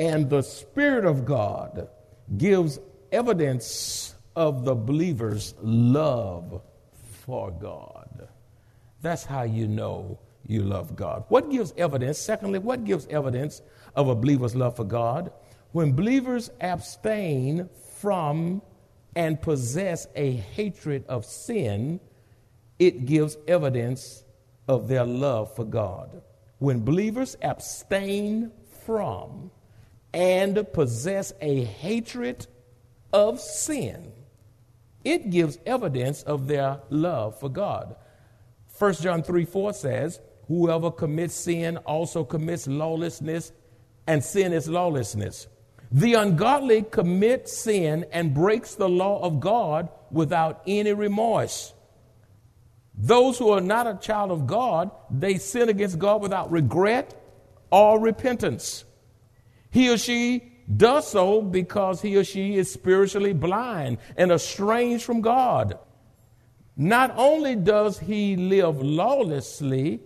and 0.00 0.28
the 0.28 0.42
Spirit 0.42 1.04
of 1.04 1.24
God 1.24 1.88
gives 2.36 2.80
evidence 3.12 4.16
of 4.34 4.64
the 4.64 4.74
believer's 4.74 5.54
love 5.62 6.60
for 7.24 7.52
God. 7.52 8.28
That's 9.00 9.24
how 9.24 9.44
you 9.44 9.68
know 9.68 10.18
you 10.44 10.64
love 10.64 10.96
God. 10.96 11.24
What 11.28 11.50
gives 11.50 11.72
evidence? 11.76 12.18
Secondly, 12.18 12.58
what 12.58 12.82
gives 12.82 13.06
evidence 13.06 13.62
of 13.94 14.08
a 14.08 14.14
believer's 14.16 14.56
love 14.56 14.74
for 14.74 14.84
God? 14.84 15.30
When 15.70 15.92
believers 15.92 16.50
abstain 16.60 17.68
from 18.00 18.60
and 19.14 19.40
possess 19.40 20.08
a 20.16 20.32
hatred 20.32 21.04
of 21.06 21.24
sin, 21.24 22.00
it 22.80 23.06
gives 23.06 23.36
evidence 23.46 24.24
of 24.66 24.88
their 24.88 25.04
love 25.04 25.54
for 25.54 25.64
God. 25.64 26.22
When 26.62 26.84
believers 26.84 27.36
abstain 27.42 28.52
from 28.86 29.50
and 30.14 30.64
possess 30.72 31.32
a 31.40 31.64
hatred 31.64 32.46
of 33.12 33.40
sin, 33.40 34.12
it 35.02 35.30
gives 35.30 35.58
evidence 35.66 36.22
of 36.22 36.46
their 36.46 36.78
love 36.88 37.40
for 37.40 37.48
God. 37.48 37.96
1 38.78 38.94
John 38.94 39.24
3 39.24 39.44
4 39.44 39.72
says, 39.72 40.20
Whoever 40.46 40.92
commits 40.92 41.34
sin 41.34 41.78
also 41.78 42.22
commits 42.22 42.68
lawlessness, 42.68 43.50
and 44.06 44.22
sin 44.22 44.52
is 44.52 44.68
lawlessness. 44.68 45.48
The 45.90 46.14
ungodly 46.14 46.82
commit 46.82 47.48
sin 47.48 48.06
and 48.12 48.32
breaks 48.32 48.76
the 48.76 48.88
law 48.88 49.20
of 49.24 49.40
God 49.40 49.88
without 50.12 50.62
any 50.68 50.92
remorse. 50.92 51.74
Those 52.94 53.38
who 53.38 53.50
are 53.50 53.60
not 53.60 53.86
a 53.86 53.98
child 54.00 54.30
of 54.30 54.46
God, 54.46 54.90
they 55.10 55.38
sin 55.38 55.68
against 55.68 55.98
God 55.98 56.22
without 56.22 56.50
regret 56.50 57.14
or 57.70 57.98
repentance. 57.98 58.84
He 59.70 59.90
or 59.90 59.96
she 59.96 60.52
does 60.76 61.08
so 61.08 61.40
because 61.42 62.02
he 62.02 62.16
or 62.16 62.24
she 62.24 62.56
is 62.56 62.72
spiritually 62.72 63.32
blind 63.32 63.98
and 64.16 64.30
estranged 64.30 65.04
from 65.04 65.20
God. 65.20 65.78
Not 66.76 67.14
only 67.16 67.56
does 67.56 67.98
he 67.98 68.36
live 68.36 68.80
lawlessly, 68.80 70.00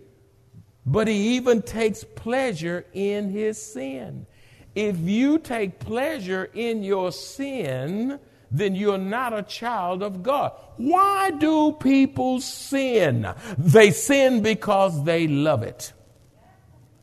but 0.85 1.07
he 1.07 1.35
even 1.35 1.61
takes 1.61 2.03
pleasure 2.03 2.85
in 2.93 3.29
his 3.29 3.61
sin. 3.61 4.25
If 4.73 4.97
you 4.99 5.39
take 5.39 5.79
pleasure 5.79 6.49
in 6.53 6.83
your 6.83 7.11
sin, 7.11 8.19
then 8.51 8.75
you're 8.75 8.97
not 8.97 9.33
a 9.33 9.43
child 9.43 10.01
of 10.03 10.23
God. 10.23 10.53
Why 10.77 11.31
do 11.31 11.73
people 11.73 12.39
sin? 12.39 13.27
They 13.57 13.91
sin 13.91 14.41
because 14.41 15.03
they 15.03 15.27
love 15.27 15.63
it. 15.63 15.93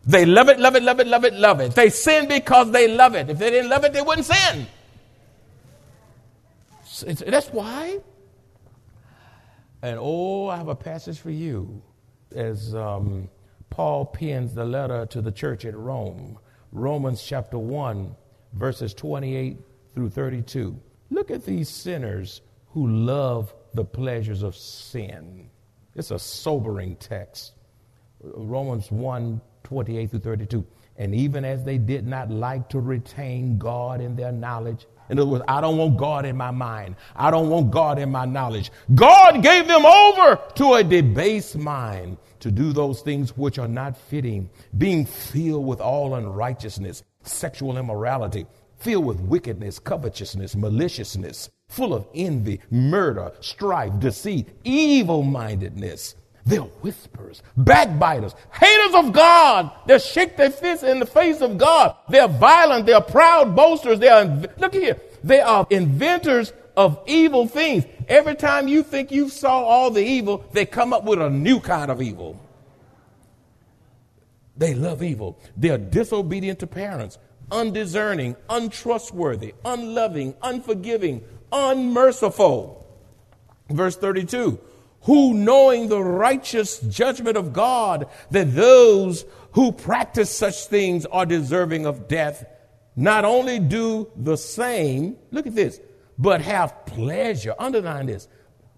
They 0.06 0.26
love 0.26 0.48
it, 0.48 0.58
love 0.58 0.76
it, 0.76 0.82
love 0.82 1.00
it, 1.00 1.06
love 1.06 1.24
it, 1.24 1.34
love 1.34 1.60
it. 1.60 1.74
They 1.74 1.90
sin 1.90 2.28
because 2.28 2.70
they 2.70 2.88
love 2.88 3.14
it. 3.14 3.30
If 3.30 3.38
they 3.38 3.50
didn't 3.50 3.70
love 3.70 3.84
it, 3.84 3.92
they 3.92 4.02
wouldn't 4.02 4.26
sin. 4.26 4.66
That's 7.26 7.48
why. 7.48 7.98
And 9.82 9.98
oh, 10.00 10.48
I 10.48 10.56
have 10.56 10.68
a 10.68 10.74
passage 10.74 11.18
for 11.18 11.30
you. 11.30 11.82
as 12.34 12.74
um, 12.74 13.28
Paul 13.70 14.06
pens 14.06 14.54
the 14.54 14.64
letter 14.64 15.06
to 15.06 15.20
the 15.20 15.32
church 15.32 15.64
at 15.64 15.76
Rome, 15.76 16.38
Romans 16.72 17.22
chapter 17.22 17.58
1, 17.58 18.14
verses 18.52 18.94
28 18.94 19.58
through 19.94 20.10
32. 20.10 20.80
Look 21.10 21.30
at 21.30 21.44
these 21.44 21.68
sinners 21.68 22.40
who 22.68 22.88
love 22.88 23.54
the 23.74 23.84
pleasures 23.84 24.42
of 24.42 24.56
sin. 24.56 25.48
It's 25.94 26.10
a 26.10 26.18
sobering 26.18 26.96
text. 26.96 27.52
Romans 28.20 28.90
1 28.90 29.40
28 29.64 30.10
through 30.10 30.20
32. 30.20 30.66
And 30.96 31.14
even 31.14 31.44
as 31.44 31.64
they 31.64 31.78
did 31.78 32.06
not 32.06 32.30
like 32.30 32.68
to 32.68 32.80
retain 32.80 33.58
God 33.58 34.00
in 34.00 34.14
their 34.14 34.30
knowledge, 34.30 34.86
in 35.08 35.18
other 35.18 35.28
words, 35.28 35.44
I 35.48 35.60
don't 35.60 35.76
want 35.76 35.96
God 35.96 36.24
in 36.24 36.36
my 36.36 36.50
mind. 36.50 36.96
I 37.16 37.30
don't 37.30 37.50
want 37.50 37.70
God 37.70 37.98
in 37.98 38.10
my 38.10 38.24
knowledge. 38.24 38.70
God 38.94 39.42
gave 39.42 39.66
them 39.68 39.84
over 39.84 40.40
to 40.56 40.74
a 40.74 40.84
debased 40.84 41.56
mind 41.56 42.16
to 42.40 42.50
do 42.50 42.72
those 42.72 43.02
things 43.02 43.36
which 43.36 43.58
are 43.58 43.68
not 43.68 43.96
fitting, 43.96 44.48
being 44.78 45.04
filled 45.04 45.66
with 45.66 45.80
all 45.80 46.14
unrighteousness, 46.14 47.02
sexual 47.22 47.76
immorality, 47.76 48.46
filled 48.84 49.06
with 49.06 49.18
wickedness, 49.20 49.78
covetousness, 49.78 50.54
maliciousness, 50.54 51.50
full 51.68 51.94
of 51.94 52.06
envy, 52.14 52.60
murder, 52.70 53.32
strife, 53.40 53.98
deceit, 53.98 54.46
evil 54.62 55.22
mindedness. 55.22 56.14
They're 56.44 56.60
whisperers, 56.60 57.42
backbiters, 57.56 58.34
haters 58.52 58.94
of 58.94 59.14
God. 59.14 59.70
They 59.86 59.98
shake 59.98 60.36
their 60.36 60.50
fists 60.50 60.84
in 60.84 61.00
the 61.00 61.06
face 61.06 61.40
of 61.40 61.56
God. 61.56 61.96
They're 62.10 62.28
violent. 62.28 62.84
They're 62.84 63.00
proud 63.00 63.56
boasters. 63.56 63.98
They're, 63.98 64.26
look 64.58 64.74
here. 64.74 64.98
They 65.22 65.40
are 65.40 65.66
inventors 65.70 66.52
of 66.76 67.00
evil 67.06 67.46
things. 67.46 67.86
Every 68.08 68.34
time 68.34 68.68
you 68.68 68.82
think 68.82 69.10
you 69.10 69.30
saw 69.30 69.62
all 69.62 69.90
the 69.90 70.04
evil, 70.04 70.44
they 70.52 70.66
come 70.66 70.92
up 70.92 71.04
with 71.04 71.18
a 71.22 71.30
new 71.30 71.60
kind 71.60 71.90
of 71.90 72.02
evil. 72.02 72.38
They 74.56 74.74
love 74.74 75.02
evil. 75.02 75.38
They're 75.56 75.78
disobedient 75.78 76.58
to 76.60 76.66
parents, 76.66 77.18
undiscerning, 77.50 78.36
untrustworthy, 78.48 79.54
unloving, 79.64 80.34
unforgiving, 80.42 81.24
unmerciful. 81.52 82.86
Verse 83.70 83.96
32 83.96 84.58
who 85.04 85.34
knowing 85.34 85.88
the 85.88 86.02
righteous 86.02 86.80
judgment 86.80 87.36
of 87.36 87.52
God, 87.52 88.08
that 88.30 88.54
those 88.54 89.24
who 89.52 89.70
practice 89.70 90.30
such 90.30 90.66
things 90.66 91.04
are 91.06 91.26
deserving 91.26 91.86
of 91.86 92.08
death, 92.08 92.46
not 92.96 93.24
only 93.24 93.58
do 93.58 94.10
the 94.16 94.36
same, 94.36 95.16
look 95.30 95.46
at 95.46 95.54
this, 95.54 95.78
but 96.18 96.40
have 96.40 96.86
pleasure. 96.86 97.54
Underline 97.58 98.06
this. 98.06 98.28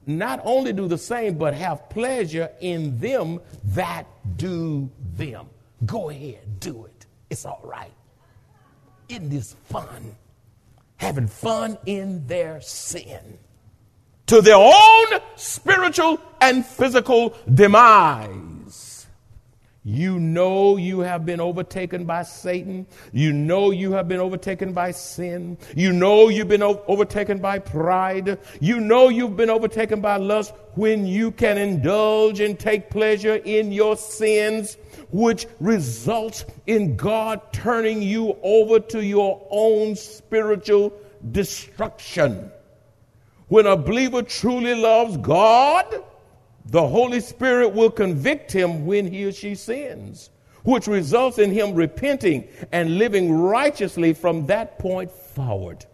Not 0.05 0.41
only 0.45 0.73
do 0.73 0.89
the 0.89 0.99
same, 0.99 1.39
but 1.39 1.55
have 1.55 1.89
pleasure 1.91 2.51
in 2.61 2.99
them 2.99 3.41
that 3.65 4.07
do 4.37 4.91
them. 5.17 5.47
Go 5.85 6.11
ahead, 6.11 6.59
do 6.59 6.87
it. 6.87 7.07
It's 7.31 7.45
all 7.45 7.61
right. 7.63 7.93
Isn't 9.09 9.31
this 9.31 9.55
fun? 9.65 10.17
Having 10.97 11.29
fun 11.29 11.79
in 11.87 12.27
their 12.27 12.61
sin 12.61 13.39
to 14.27 14.41
their 14.41 14.57
own 14.57 15.07
spiritual 15.37 16.21
and 16.41 16.67
physical 16.67 17.35
demise. 17.53 18.56
You 19.89 20.19
know 20.19 20.77
you 20.77 20.99
have 20.99 21.25
been 21.25 21.39
overtaken 21.39 22.07
by 22.07 22.25
Satan. 22.25 22.89
You 23.13 23.33
know 23.33 23.71
you 23.71 23.93
have 23.93 24.09
been 24.09 24.19
overtaken 24.19 24.73
by 24.73 24.91
sin. 24.91 25.59
You 25.77 25.93
know 25.93 26.27
you've 26.29 26.49
been 26.49 26.65
overtaken 26.65 27.39
by 27.39 27.61
pride. 27.61 28.41
You 28.59 28.81
know 28.81 29.11
you've 29.11 29.37
been 29.37 29.49
overtaken 29.49 30.01
by 30.01 30.17
lust 30.17 30.55
when 30.75 31.07
you 31.07 31.31
can 31.31 31.57
indulge 31.57 32.41
and 32.41 32.59
take 32.59 32.91
pleasure 32.91 33.37
in 33.37 33.71
your 33.71 33.97
sins, 33.97 34.77
which 35.13 35.47
results 35.61 36.45
in 36.67 36.97
God 36.97 37.41
turning 37.53 38.03
you 38.03 38.37
over 38.43 38.81
to 38.81 39.05
your 39.05 39.47
own 39.53 39.95
spiritual 39.95 40.93
destruction. 41.31 42.51
When 43.47 43.67
a 43.67 43.77
believer 43.77 44.23
truly 44.23 44.75
loves 44.75 45.17
God, 45.19 46.03
the 46.69 46.87
Holy 46.87 47.21
Spirit 47.21 47.73
will 47.73 47.91
convict 47.91 48.51
him 48.51 48.87
when 48.87 49.07
he 49.07 49.25
or 49.25 49.33
she 49.33 49.55
sins, 49.55 50.31
which 50.65 50.87
results 50.87 51.39
in 51.39 51.53
him 51.53 51.75
repenting 51.75 52.49
and 52.73 52.99
living 52.99 53.33
righteously 53.33 54.13
from 54.13 54.47
that 54.47 54.79
point 54.79 55.11
forward. 55.11 55.87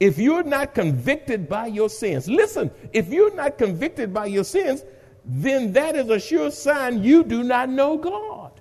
If 0.00 0.18
you're 0.18 0.44
not 0.44 0.74
convicted 0.74 1.48
by 1.48 1.66
your 1.66 1.88
sins, 1.88 2.28
listen, 2.28 2.70
if 2.92 3.08
you're 3.08 3.34
not 3.34 3.58
convicted 3.58 4.12
by 4.12 4.26
your 4.26 4.44
sins, 4.44 4.84
then 5.24 5.72
that 5.72 5.94
is 5.94 6.08
a 6.08 6.18
sure 6.18 6.50
sign 6.50 7.02
you 7.02 7.22
do 7.22 7.42
not 7.42 7.68
know 7.68 7.96
God. 7.96 8.52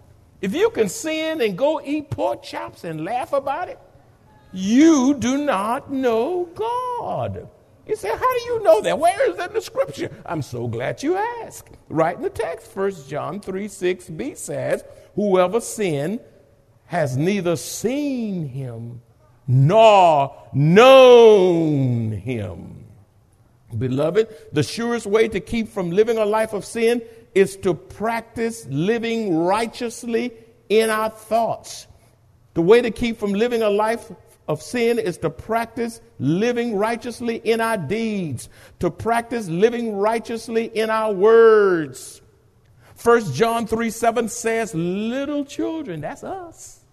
If 0.42 0.54
you 0.54 0.70
can 0.70 0.90
sin 0.90 1.42
and 1.42 1.58
go 1.58 1.82
eat 1.84 2.10
pork 2.12 2.44
chops 2.44 2.84
and 2.84 3.04
laugh 3.04 3.34
about 3.34 3.70
it, 3.70 3.80
you 4.54 5.16
do 5.16 5.38
not 5.38 5.92
know 5.92 6.48
God. 6.54 7.50
You 7.88 7.96
say, 7.96 8.10
how 8.10 8.18
do 8.18 8.40
you 8.46 8.64
know 8.64 8.82
that? 8.82 9.00
Where 9.00 9.30
is 9.30 9.38
that 9.38 9.50
in 9.50 9.56
the 9.56 9.62
scripture? 9.62 10.10
I'm 10.26 10.42
so 10.42 10.68
glad 10.68 11.02
you 11.04 11.16
asked. 11.16 11.70
Right 11.88 12.16
in 12.16 12.22
the 12.22 12.30
text, 12.30 12.76
1 12.76 12.92
John 13.08 13.40
3 13.40 13.68
6b 13.68 14.38
says, 14.38 14.84
Whoever 15.16 15.62
sinned 15.62 16.20
has 16.88 17.16
neither 17.16 17.56
seen 17.56 18.48
him 18.48 19.02
nor 19.48 20.36
known 20.54 22.12
him. 22.12 22.86
Beloved, 23.78 24.36
the 24.52 24.64
surest 24.64 25.06
way 25.06 25.28
to 25.30 25.40
keep 25.40 25.70
from 25.70 25.92
living 25.92 26.18
a 26.18 26.26
life 26.26 26.54
of 26.54 26.66
sin 26.66 27.02
is 27.34 27.56
to 27.58 27.74
practice 27.74 28.66
living 28.70 29.38
righteously 29.38 30.34
in 30.70 30.90
our 30.90 31.10
thoughts. 31.10 31.88
The 32.54 32.62
way 32.62 32.82
to 32.82 32.92
keep 32.92 33.18
from 33.18 33.34
living 33.34 33.62
a 33.62 33.70
life 33.70 34.12
of 34.48 34.62
sin 34.62 34.98
is 34.98 35.18
to 35.20 35.30
practice 35.30 36.02
living 36.20 36.76
righteously 36.78 37.36
in 37.38 37.60
our 37.60 37.78
deeds, 37.78 38.50
to 38.80 38.90
practice 38.90 39.48
living 39.50 39.96
righteously 39.96 40.66
in 40.66 40.90
our 40.90 41.14
words. 41.14 42.22
1 43.04 43.34
John 43.34 43.68
3 43.68 43.90
7 43.90 44.30
says, 44.30 44.74
Little 44.74 45.46
children, 45.46 46.02
that's 46.02 46.24
us. 46.24 46.84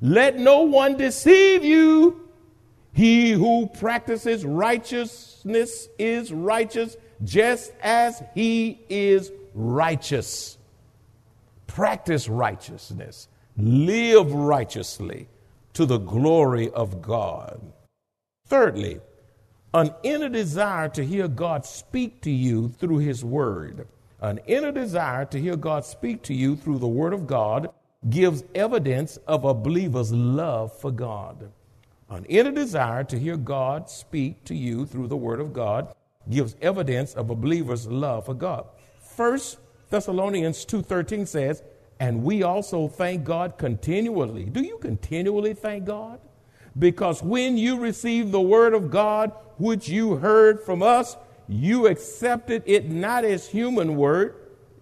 Let 0.00 0.38
no 0.38 0.62
one 0.62 0.96
deceive 0.96 1.64
you. 1.64 2.28
He 2.92 3.32
who 3.32 3.66
practices 3.66 4.44
righteousness 4.44 5.88
is 5.98 6.32
righteous, 6.32 6.96
just 7.22 7.72
as 7.82 8.22
he 8.34 8.80
is 8.88 9.30
righteous. 9.54 10.56
Practice 11.66 12.26
righteousness, 12.26 13.28
live 13.58 14.32
righteously 14.32 15.28
to 15.76 15.84
the 15.84 15.98
glory 15.98 16.70
of 16.70 17.02
God. 17.02 17.60
Thirdly, 18.46 18.98
an 19.74 19.94
inner 20.02 20.30
desire 20.30 20.88
to 20.88 21.04
hear 21.04 21.28
God 21.28 21.66
speak 21.66 22.22
to 22.22 22.30
you 22.30 22.70
through 22.70 22.98
His 22.98 23.22
Word. 23.22 23.86
An 24.22 24.40
inner 24.46 24.72
desire 24.72 25.26
to 25.26 25.38
hear 25.38 25.54
God 25.54 25.84
speak 25.84 26.22
to 26.22 26.32
you 26.32 26.56
through 26.56 26.78
the 26.78 26.88
Word 26.88 27.12
of 27.12 27.26
God 27.26 27.68
gives 28.08 28.42
evidence 28.54 29.18
of 29.26 29.44
a 29.44 29.52
believer's 29.52 30.14
love 30.14 30.74
for 30.74 30.90
God. 30.90 31.52
An 32.08 32.24
inner 32.24 32.52
desire 32.52 33.04
to 33.04 33.18
hear 33.18 33.36
God 33.36 33.90
speak 33.90 34.44
to 34.44 34.54
you 34.54 34.86
through 34.86 35.08
the 35.08 35.16
Word 35.16 35.40
of 35.40 35.52
God 35.52 35.94
gives 36.30 36.56
evidence 36.62 37.12
of 37.12 37.28
a 37.28 37.34
believer's 37.34 37.86
love 37.86 38.24
for 38.24 38.34
God. 38.34 38.64
First 38.98 39.58
Thessalonians 39.90 40.64
2:13 40.64 41.28
says, 41.28 41.62
and 41.98 42.22
we 42.22 42.42
also 42.42 42.88
thank 42.88 43.24
God 43.24 43.56
continually. 43.58 44.44
Do 44.44 44.60
you 44.60 44.78
continually 44.78 45.54
thank 45.54 45.84
God? 45.84 46.20
Because 46.78 47.22
when 47.22 47.56
you 47.56 47.78
received 47.78 48.32
the 48.32 48.40
word 48.40 48.74
of 48.74 48.90
God, 48.90 49.32
which 49.58 49.88
you 49.88 50.16
heard 50.16 50.60
from 50.60 50.82
us, 50.82 51.16
you 51.48 51.86
accepted 51.86 52.62
it 52.66 52.90
not 52.90 53.24
as 53.24 53.48
human 53.48 53.96
word, 53.96 54.34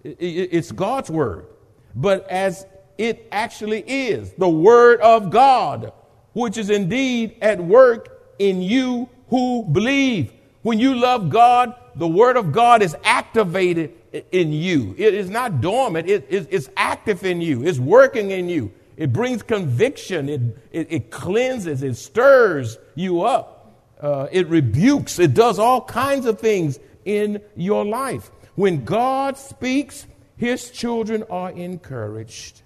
it's 0.03 0.71
God's 0.71 1.09
word, 1.09 1.47
but 1.95 2.29
as 2.29 2.65
it 2.97 3.27
actually 3.31 3.83
is 3.87 4.33
the 4.33 4.49
word 4.49 4.99
of 5.01 5.29
God, 5.29 5.93
which 6.33 6.57
is 6.57 6.69
indeed 6.69 7.37
at 7.41 7.59
work 7.59 8.33
in 8.39 8.61
you 8.61 9.09
who 9.29 9.63
believe. 9.63 10.33
When 10.63 10.79
you 10.79 10.95
love 10.95 11.29
God, 11.29 11.75
the 11.95 12.07
word 12.07 12.35
of 12.35 12.51
God 12.51 12.81
is 12.81 12.95
activated 13.03 13.93
in 14.31 14.53
you. 14.53 14.95
It 14.97 15.13
is 15.13 15.29
not 15.29 15.61
dormant, 15.61 16.09
it, 16.09 16.25
it, 16.29 16.47
it's 16.51 16.69
active 16.77 17.23
in 17.23 17.41
you, 17.41 17.65
it's 17.65 17.79
working 17.79 18.31
in 18.31 18.49
you. 18.49 18.71
It 18.97 19.11
brings 19.11 19.43
conviction, 19.43 20.29
it, 20.29 20.41
it, 20.71 20.87
it 20.89 21.11
cleanses, 21.11 21.83
it 21.83 21.95
stirs 21.95 22.77
you 22.95 23.23
up, 23.23 23.73
uh, 23.99 24.27
it 24.31 24.47
rebukes, 24.47 25.19
it 25.19 25.33
does 25.33 25.59
all 25.59 25.81
kinds 25.81 26.25
of 26.25 26.39
things 26.39 26.79
in 27.03 27.41
your 27.55 27.83
life. 27.83 28.31
When 28.55 28.85
God 28.85 29.37
speaks, 29.37 30.07
his 30.37 30.71
children 30.71 31.23
are 31.29 31.51
encouraged. 31.51 32.61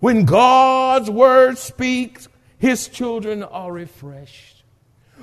When 0.00 0.24
God's 0.24 1.08
word 1.08 1.58
speaks, 1.58 2.28
his 2.58 2.88
children 2.88 3.44
are 3.44 3.72
refreshed. 3.72 4.64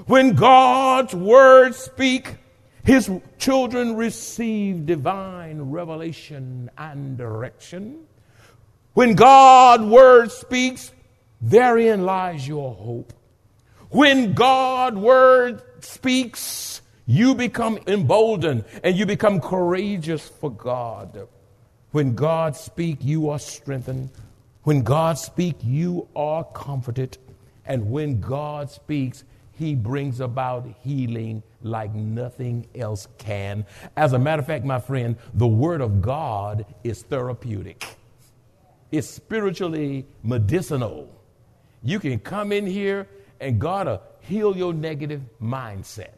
When 0.05 0.35
God's 0.35 1.13
word 1.13 1.75
speak, 1.75 2.37
His 2.83 3.09
children 3.37 3.95
receive 3.95 4.85
divine 4.85 5.61
revelation 5.61 6.69
and 6.77 7.17
direction. 7.17 8.05
When 8.93 9.15
God's 9.15 9.83
word 9.83 10.31
speaks, 10.31 10.91
therein 11.41 12.05
lies 12.05 12.47
your 12.47 12.73
hope. 12.73 13.13
When 13.89 14.33
God's 14.33 14.97
word 14.97 15.61
speaks, 15.83 16.81
you 17.05 17.33
become 17.33 17.79
emboldened 17.87 18.65
and 18.83 18.95
you 18.95 19.05
become 19.05 19.41
courageous 19.41 20.27
for 20.27 20.51
God. 20.51 21.27
When 21.91 22.13
God 22.13 22.55
speaks, 22.55 23.03
you 23.03 23.29
are 23.29 23.39
strengthened. 23.39 24.11
When 24.63 24.83
God 24.83 25.17
speaks, 25.17 25.63
you 25.63 26.07
are 26.15 26.43
comforted. 26.43 27.17
And 27.65 27.89
when 27.89 28.19
God 28.19 28.69
speaks, 28.69 29.23
he 29.59 29.75
brings 29.75 30.21
about 30.21 30.65
healing 30.81 31.43
like 31.61 31.93
nothing 31.93 32.65
else 32.73 33.09
can. 33.17 33.65
As 33.97 34.13
a 34.13 34.19
matter 34.19 34.39
of 34.39 34.47
fact, 34.47 34.63
my 34.63 34.79
friend, 34.79 35.17
the 35.33 35.47
Word 35.47 35.81
of 35.81 36.01
God 36.01 36.65
is 36.83 37.03
therapeutic, 37.03 37.85
it's 38.91 39.09
spiritually 39.09 40.05
medicinal. 40.23 41.13
You 41.83 41.99
can 41.99 42.19
come 42.19 42.51
in 42.51 42.65
here 42.65 43.07
and 43.39 43.59
God 43.59 43.87
will 43.87 44.01
heal 44.21 44.55
your 44.55 44.73
negative 44.73 45.21
mindset. 45.41 46.13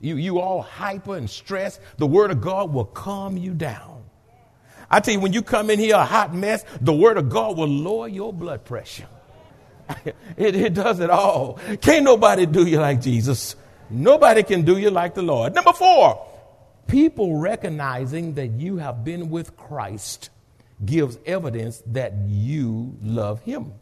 You, 0.00 0.16
you 0.16 0.40
all 0.40 0.62
hyper 0.62 1.16
and 1.16 1.30
stressed, 1.30 1.80
the 1.96 2.06
Word 2.06 2.30
of 2.32 2.40
God 2.40 2.72
will 2.72 2.84
calm 2.84 3.36
you 3.36 3.54
down. 3.54 4.02
I 4.90 5.00
tell 5.00 5.14
you, 5.14 5.20
when 5.20 5.32
you 5.32 5.42
come 5.42 5.70
in 5.70 5.78
here 5.78 5.96
a 5.96 6.04
hot 6.04 6.34
mess, 6.34 6.64
the 6.80 6.92
Word 6.92 7.16
of 7.16 7.28
God 7.30 7.56
will 7.56 7.68
lower 7.68 8.08
your 8.08 8.32
blood 8.32 8.64
pressure. 8.64 9.08
it, 10.36 10.54
it 10.54 10.74
does 10.74 11.00
it 11.00 11.10
all. 11.10 11.58
Can't 11.80 12.04
nobody 12.04 12.46
do 12.46 12.66
you 12.66 12.78
like 12.78 13.00
Jesus. 13.00 13.56
Nobody 13.90 14.42
can 14.42 14.62
do 14.62 14.78
you 14.78 14.90
like 14.90 15.14
the 15.14 15.22
Lord. 15.22 15.54
Number 15.54 15.72
four, 15.72 16.26
people 16.86 17.36
recognizing 17.36 18.34
that 18.34 18.48
you 18.52 18.78
have 18.78 19.04
been 19.04 19.30
with 19.30 19.56
Christ 19.56 20.30
gives 20.84 21.18
evidence 21.26 21.82
that 21.86 22.14
you 22.26 22.96
love 23.02 23.42
Him. 23.42 23.72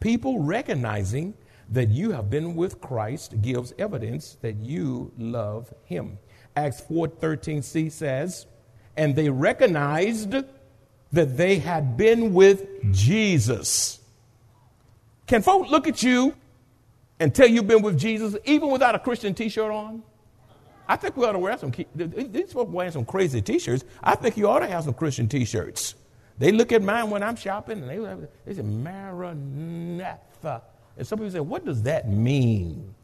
People 0.00 0.40
recognizing 0.40 1.34
that 1.70 1.88
you 1.88 2.10
have 2.10 2.28
been 2.28 2.54
with 2.54 2.80
Christ 2.80 3.40
gives 3.40 3.72
evidence 3.78 4.36
that 4.42 4.56
you 4.56 5.12
love 5.16 5.72
Him. 5.84 6.18
Acts 6.54 6.82
4:13c 6.82 7.88
says, 7.88 8.46
"And 8.96 9.16
they 9.16 9.30
recognized 9.30 10.34
that 11.12 11.36
they 11.36 11.58
had 11.58 11.96
been 11.96 12.34
with 12.34 12.66
Jesus." 12.92 14.01
Can 15.32 15.40
folks 15.40 15.70
look 15.70 15.88
at 15.88 16.02
you 16.02 16.36
and 17.18 17.34
tell 17.34 17.46
you've 17.46 17.66
been 17.66 17.80
with 17.80 17.98
Jesus 17.98 18.36
even 18.44 18.68
without 18.68 18.94
a 18.94 18.98
Christian 18.98 19.32
t-shirt 19.32 19.72
on? 19.72 20.02
I 20.86 20.96
think 20.96 21.16
we 21.16 21.24
ought 21.24 21.32
to 21.32 21.38
wear 21.38 21.56
some. 21.56 21.72
These 21.94 22.52
folks 22.52 22.70
wearing 22.70 22.92
some 22.92 23.06
crazy 23.06 23.40
t-shirts. 23.40 23.82
I 24.04 24.14
think 24.14 24.36
you 24.36 24.46
ought 24.46 24.58
to 24.58 24.66
have 24.66 24.84
some 24.84 24.92
Christian 24.92 25.28
t-shirts. 25.28 25.94
They 26.36 26.52
look 26.52 26.70
at 26.70 26.82
mine 26.82 27.08
when 27.08 27.22
I'm 27.22 27.36
shopping 27.36 27.82
and 27.82 27.88
they, 27.88 28.28
they 28.44 28.52
say 28.52 28.60
Maranatha. 28.60 30.60
And 30.98 31.06
some 31.06 31.18
people 31.18 31.32
say, 31.32 31.40
what 31.40 31.64
does 31.64 31.82
that 31.84 32.10
mean? 32.10 32.94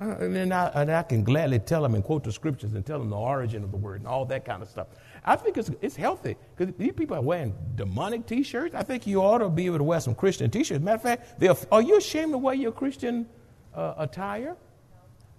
Uh, 0.00 0.16
and 0.18 0.34
then 0.34 0.50
I, 0.50 0.70
and 0.80 0.90
I 0.90 1.04
can 1.04 1.22
gladly 1.22 1.60
tell 1.60 1.82
them 1.82 1.94
and 1.94 2.02
quote 2.02 2.24
the 2.24 2.32
scriptures 2.32 2.74
and 2.74 2.84
tell 2.84 2.98
them 2.98 3.10
the 3.10 3.16
origin 3.16 3.62
of 3.62 3.70
the 3.70 3.76
word 3.76 4.00
and 4.00 4.08
all 4.08 4.24
that 4.24 4.44
kind 4.44 4.64
of 4.64 4.68
stuff. 4.68 4.88
I 5.28 5.36
think 5.36 5.58
it's, 5.58 5.70
it's 5.82 5.94
healthy 5.94 6.36
because 6.56 6.74
these 6.78 6.92
people 6.92 7.14
are 7.14 7.20
wearing 7.20 7.54
demonic 7.74 8.24
T-shirts. 8.24 8.74
I 8.74 8.82
think 8.82 9.06
you 9.06 9.20
ought 9.20 9.38
to 9.38 9.50
be 9.50 9.66
able 9.66 9.76
to 9.76 9.84
wear 9.84 10.00
some 10.00 10.14
Christian 10.14 10.50
T-shirts. 10.50 10.82
Matter 10.82 10.94
of 10.96 11.02
fact, 11.02 11.44
are 11.70 11.82
you 11.82 11.98
ashamed 11.98 12.32
to 12.32 12.38
wear 12.38 12.54
your 12.54 12.72
Christian 12.72 13.26
uh, 13.74 13.92
attire? 13.98 14.56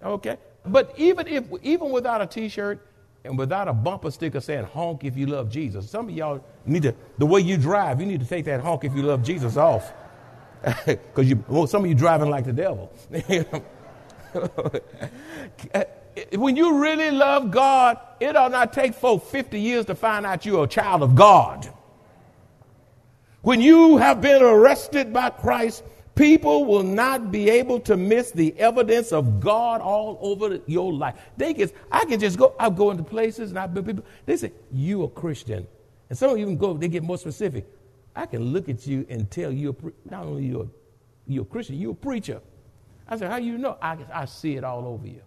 Okay, 0.00 0.36
but 0.64 0.94
even 0.96 1.26
if 1.26 1.44
even 1.64 1.90
without 1.90 2.22
a 2.22 2.26
T-shirt 2.26 2.86
and 3.24 3.36
without 3.36 3.66
a 3.66 3.72
bumper 3.72 4.12
sticker 4.12 4.40
saying 4.40 4.64
"honk 4.64 5.02
if 5.02 5.16
you 5.16 5.26
love 5.26 5.50
Jesus," 5.50 5.90
some 5.90 6.08
of 6.08 6.14
y'all 6.14 6.42
need 6.64 6.84
to 6.84 6.94
the 7.18 7.26
way 7.26 7.40
you 7.40 7.56
drive. 7.56 8.00
You 8.00 8.06
need 8.06 8.20
to 8.20 8.26
take 8.26 8.44
that 8.44 8.60
honk 8.60 8.84
if 8.84 8.94
you 8.94 9.02
love 9.02 9.24
Jesus 9.24 9.56
off 9.56 9.92
because 10.86 11.28
you 11.28 11.44
well, 11.48 11.66
some 11.66 11.82
of 11.82 11.88
you 11.88 11.96
driving 11.96 12.30
like 12.30 12.44
the 12.44 12.52
devil. 12.52 12.92
when 16.32 16.56
you 16.56 16.80
really 16.80 17.10
love 17.10 17.50
God, 17.50 17.98
it 18.20 18.36
ought 18.36 18.52
not 18.52 18.72
take 18.72 18.94
folks 18.94 19.28
50 19.30 19.60
years 19.60 19.86
to 19.86 19.94
find 19.94 20.26
out 20.26 20.44
you're 20.44 20.64
a 20.64 20.68
child 20.68 21.02
of 21.02 21.14
God. 21.14 21.72
When 23.42 23.60
you 23.60 23.96
have 23.96 24.20
been 24.20 24.42
arrested 24.42 25.12
by 25.12 25.30
Christ, 25.30 25.82
people 26.14 26.66
will 26.66 26.82
not 26.82 27.32
be 27.32 27.48
able 27.48 27.80
to 27.80 27.96
miss 27.96 28.30
the 28.30 28.58
evidence 28.58 29.12
of 29.12 29.40
God 29.40 29.80
all 29.80 30.18
over 30.20 30.60
your 30.66 30.92
life. 30.92 31.16
They 31.36 31.54
can, 31.54 31.70
I 31.90 32.04
can 32.04 32.20
just 32.20 32.38
go, 32.38 32.54
I 32.58 32.68
go 32.68 32.90
into 32.90 33.02
places 33.02 33.50
and 33.50 33.58
I 33.58 33.66
people, 33.66 34.04
they 34.26 34.36
say, 34.36 34.52
you 34.70 35.04
a 35.04 35.08
Christian. 35.08 35.66
And 36.10 36.18
some 36.18 36.30
of 36.30 36.38
you 36.38 36.44
can 36.44 36.58
go, 36.58 36.74
they 36.74 36.88
get 36.88 37.02
more 37.02 37.16
specific. 37.16 37.66
I 38.14 38.26
can 38.26 38.42
look 38.52 38.68
at 38.68 38.86
you 38.86 39.06
and 39.08 39.30
tell 39.30 39.52
you, 39.52 39.74
not 40.04 40.26
only 40.26 40.44
you're, 40.44 40.68
you're 41.26 41.42
a 41.42 41.46
Christian, 41.46 41.76
you're 41.76 41.92
a 41.92 41.94
preacher. 41.94 42.42
I 43.08 43.16
said, 43.16 43.30
how 43.30 43.38
you 43.38 43.56
know? 43.56 43.78
I, 43.80 43.96
I 44.12 44.24
see 44.26 44.56
it 44.56 44.64
all 44.64 44.86
over 44.86 45.06
you. 45.06 45.22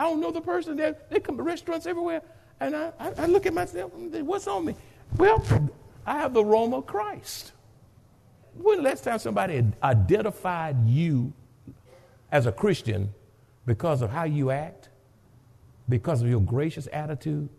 I 0.00 0.04
don't 0.04 0.18
know 0.18 0.30
the 0.30 0.40
person. 0.40 0.78
They, 0.78 0.94
they 1.10 1.20
come 1.20 1.36
to 1.36 1.42
restaurants 1.42 1.84
everywhere. 1.84 2.22
And 2.58 2.74
I, 2.74 2.90
I, 2.98 3.12
I 3.18 3.26
look 3.26 3.44
at 3.44 3.52
myself, 3.52 3.92
what's 3.92 4.46
on 4.46 4.64
me? 4.64 4.74
Well, 5.18 5.44
I 6.06 6.18
have 6.20 6.32
the 6.32 6.42
aroma 6.42 6.78
of 6.78 6.86
Christ. 6.86 7.52
When 8.54 8.78
the 8.78 8.84
last 8.84 9.04
time 9.04 9.18
somebody 9.18 9.62
identified 9.82 10.88
you 10.88 11.34
as 12.32 12.46
a 12.46 12.52
Christian 12.52 13.12
because 13.66 14.00
of 14.00 14.08
how 14.08 14.24
you 14.24 14.50
act, 14.50 14.88
because 15.86 16.22
of 16.22 16.28
your 16.28 16.40
gracious 16.40 16.88
attitude, 16.94 17.50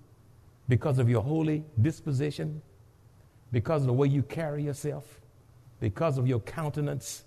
because 0.67 0.97
of 0.97 1.07
your 1.07 1.21
holy 1.21 1.63
disposition, 1.79 2.59
because 3.51 3.83
of 3.83 3.87
the 3.87 3.93
way 3.93 4.07
you 4.07 4.23
carry 4.23 4.63
yourself, 4.63 5.21
because 5.79 6.17
of 6.17 6.27
your 6.27 6.39
countenance, 6.39 7.23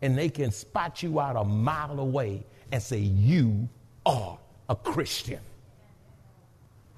and 0.00 0.16
they 0.16 0.30
can 0.30 0.50
spot 0.50 1.02
you 1.02 1.20
out 1.20 1.36
a 1.36 1.44
mile 1.44 2.00
away 2.00 2.46
and 2.72 2.82
say, 2.82 3.00
You 3.00 3.68
are 4.10 4.38
a 4.68 4.76
Christian. 4.76 5.40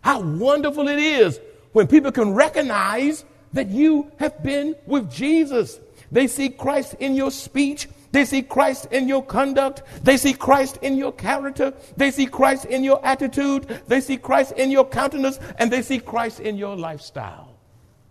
How 0.03 0.21
wonderful 0.21 0.89
it 0.89 0.99
is 0.99 1.41
when 1.73 1.87
people 1.87 2.13
can 2.13 2.35
recognize 2.35 3.25
that 3.53 3.69
you 3.69 4.11
have 4.19 4.43
been 4.43 4.75
with 4.87 5.11
Jesus. 5.11 5.79
They 6.11 6.27
see 6.27 6.49
Christ 6.49 6.95
in 7.01 7.15
your 7.15 7.31
speech. 7.31 7.89
They 8.11 8.25
see 8.25 8.43
Christ 8.43 8.89
in 8.91 9.09
your 9.09 9.25
conduct. 9.25 9.83
They 10.03 10.17
see 10.17 10.35
Christ 10.35 10.79
in 10.83 10.97
your 10.97 11.13
character. 11.13 11.73
They 11.97 12.11
see 12.11 12.27
Christ 12.27 12.67
in 12.67 12.85
your 12.85 13.05
attitude. 13.05 13.83
They 13.87 14.01
see 14.01 14.17
Christ 14.17 14.53
in 14.53 14.71
your 14.71 14.87
countenance. 14.87 15.39
And 15.59 15.71
they 15.71 15.83
see 15.83 15.99
Christ 15.99 16.41
in 16.41 16.57
your 16.57 16.77
lifestyle. 16.77 17.57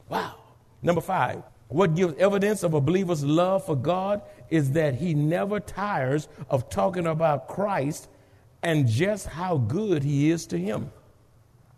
Wow. 0.09 0.35
Number 0.81 1.01
five, 1.01 1.43
what 1.67 1.95
gives 1.95 2.15
evidence 2.17 2.63
of 2.63 2.73
a 2.73 2.81
believer's 2.81 3.23
love 3.23 3.65
for 3.65 3.75
God 3.75 4.21
is 4.49 4.71
that 4.71 4.95
he 4.95 5.13
never 5.13 5.59
tires 5.59 6.27
of 6.49 6.69
talking 6.69 7.07
about 7.07 7.47
Christ 7.47 8.09
and 8.63 8.87
just 8.87 9.27
how 9.27 9.57
good 9.57 10.03
he 10.03 10.31
is 10.31 10.45
to 10.47 10.57
him. 10.57 10.91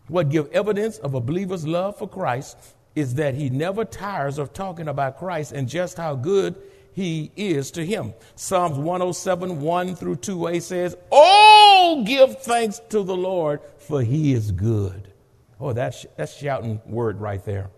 What 0.08 0.30
gives 0.30 0.50
evidence 0.52 0.98
of 0.98 1.14
a 1.14 1.22
believer's 1.22 1.66
love 1.66 1.98
for 1.98 2.08
Christ 2.08 2.58
is 2.96 3.16
that 3.16 3.36
he 3.36 3.50
never 3.50 3.86
tires 3.86 4.38
of 4.38 4.54
talking 4.54 4.88
about 4.88 5.18
Christ 5.18 5.52
and 5.54 5.68
just 5.68 5.98
how 5.98 6.16
good 6.16 6.56
he 6.94 7.32
is 7.36 7.72
to 7.72 7.86
him. 7.86 8.14
Psalms 8.36 8.78
107, 8.78 9.62
1 9.62 9.96
through 9.96 10.18
2a 10.18 10.62
says, 10.62 10.96
Oh, 11.12 12.04
give 12.06 12.40
thanks 12.42 12.80
to 12.90 13.04
the 13.04 13.16
Lord, 13.16 13.62
for 13.78 14.02
he 14.02 14.34
is 14.34 14.52
good. 14.52 15.12
Oh, 15.60 15.74
that's, 15.74 16.06
that's 16.18 16.36
shouting 16.36 16.82
word 16.86 17.20
right 17.20 17.44
there. 17.46 17.70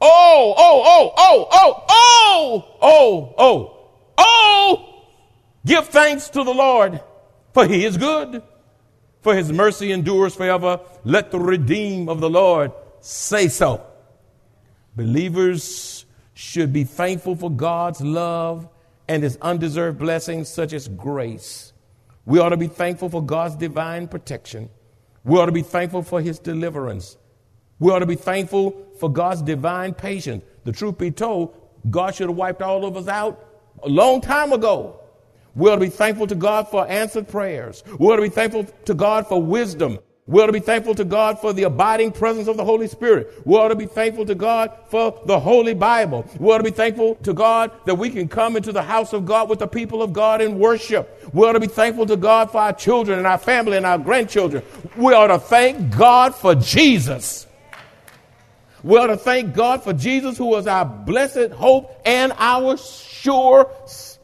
Oh, 0.00 0.54
oh, 0.56 0.82
oh, 0.84 1.12
oh, 1.16 1.48
oh, 1.50 1.84
oh, 1.88 2.76
oh, 2.82 2.82
oh, 2.82 3.34
oh, 3.38 3.90
oh 4.18 5.04
give 5.64 5.88
thanks 5.88 6.28
to 6.30 6.44
the 6.44 6.52
Lord, 6.52 7.00
for 7.54 7.66
he 7.66 7.84
is 7.84 7.96
good, 7.96 8.42
for 9.22 9.34
his 9.34 9.50
mercy 9.50 9.92
endures 9.92 10.34
forever. 10.34 10.80
Let 11.04 11.30
the 11.30 11.38
redeemed 11.38 12.08
of 12.08 12.20
the 12.20 12.28
Lord 12.28 12.72
say 13.00 13.48
so. 13.48 13.86
Believers 14.96 16.04
should 16.34 16.72
be 16.72 16.84
thankful 16.84 17.36
for 17.36 17.50
God's 17.50 18.00
love 18.00 18.68
and 19.08 19.22
his 19.22 19.38
undeserved 19.40 19.98
blessings, 19.98 20.48
such 20.48 20.72
as 20.72 20.88
grace. 20.88 21.72
We 22.26 22.38
ought 22.38 22.50
to 22.50 22.56
be 22.56 22.68
thankful 22.68 23.08
for 23.08 23.22
God's 23.22 23.54
divine 23.54 24.08
protection. 24.08 24.68
We 25.24 25.38
ought 25.38 25.46
to 25.46 25.52
be 25.52 25.62
thankful 25.62 26.02
for 26.02 26.20
his 26.20 26.38
deliverance. 26.38 27.16
We 27.78 27.90
ought 27.92 28.00
to 28.00 28.06
be 28.06 28.14
thankful 28.14 28.88
for 28.98 29.10
God's 29.10 29.42
divine 29.42 29.94
patience. 29.94 30.44
The 30.64 30.72
truth 30.72 30.98
be 30.98 31.10
told, 31.10 31.54
God 31.90 32.14
should 32.14 32.28
have 32.28 32.36
wiped 32.36 32.62
all 32.62 32.84
of 32.84 32.96
us 32.96 33.08
out 33.08 33.44
a 33.82 33.88
long 33.88 34.20
time 34.20 34.52
ago. 34.52 35.03
We 35.54 35.70
ought 35.70 35.76
to 35.76 35.80
be 35.80 35.88
thankful 35.88 36.26
to 36.26 36.34
God 36.34 36.68
for 36.68 36.86
answered 36.88 37.28
prayers. 37.28 37.84
We 37.98 38.08
ought 38.08 38.16
to 38.16 38.22
be 38.22 38.28
thankful 38.28 38.64
to 38.64 38.94
God 38.94 39.26
for 39.26 39.40
wisdom. 39.40 39.98
We 40.26 40.40
ought 40.40 40.46
to 40.46 40.52
be 40.52 40.60
thankful 40.60 40.94
to 40.94 41.04
God 41.04 41.38
for 41.38 41.52
the 41.52 41.64
abiding 41.64 42.12
presence 42.12 42.48
of 42.48 42.56
the 42.56 42.64
Holy 42.64 42.88
Spirit. 42.88 43.42
We 43.44 43.56
ought 43.56 43.68
to 43.68 43.76
be 43.76 43.84
thankful 43.84 44.24
to 44.24 44.34
God 44.34 44.72
for 44.88 45.20
the 45.26 45.38
Holy 45.38 45.74
Bible. 45.74 46.26
We 46.38 46.50
ought 46.50 46.58
to 46.58 46.64
be 46.64 46.70
thankful 46.70 47.16
to 47.16 47.34
God 47.34 47.70
that 47.84 47.96
we 47.96 48.08
can 48.08 48.26
come 48.26 48.56
into 48.56 48.72
the 48.72 48.82
house 48.82 49.12
of 49.12 49.26
God 49.26 49.50
with 49.50 49.58
the 49.58 49.66
people 49.66 50.02
of 50.02 50.14
God 50.14 50.40
and 50.40 50.58
worship. 50.58 51.28
We 51.34 51.46
ought 51.46 51.52
to 51.52 51.60
be 51.60 51.66
thankful 51.66 52.06
to 52.06 52.16
God 52.16 52.50
for 52.50 52.58
our 52.58 52.72
children 52.72 53.18
and 53.18 53.26
our 53.26 53.36
family 53.36 53.76
and 53.76 53.84
our 53.84 53.98
grandchildren. 53.98 54.62
We 54.96 55.12
ought 55.12 55.26
to 55.26 55.38
thank 55.38 55.94
God 55.94 56.34
for 56.34 56.54
Jesus. 56.54 57.46
We 58.82 58.96
ought 58.96 59.08
to 59.08 59.18
thank 59.18 59.54
God 59.54 59.82
for 59.82 59.92
Jesus, 59.92 60.38
who 60.38 60.56
is 60.56 60.66
our 60.66 60.86
blessed 60.86 61.50
hope 61.50 62.00
and 62.06 62.32
our 62.38 62.78
sure, 62.78 63.70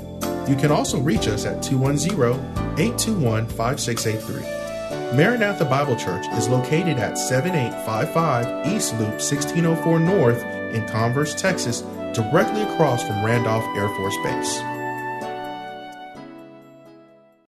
You 0.48 0.56
can 0.56 0.70
also 0.70 1.00
reach 1.00 1.26
us 1.26 1.44
at 1.44 1.62
210 1.62 2.34
821 2.78 3.46
5683. 3.46 4.56
Maranatha 5.16 5.64
Bible 5.64 5.96
Church 5.96 6.26
is 6.34 6.48
located 6.48 6.98
at 6.98 7.16
7855 7.18 8.66
East 8.66 8.92
Loop 8.94 9.20
1604 9.20 9.98
North 10.00 10.42
in 10.74 10.86
Converse, 10.88 11.34
Texas, 11.34 11.80
directly 12.12 12.62
across 12.62 13.02
from 13.02 13.24
Randolph 13.24 13.64
Air 13.76 13.88
Force 13.88 14.16
Base. 14.22 14.75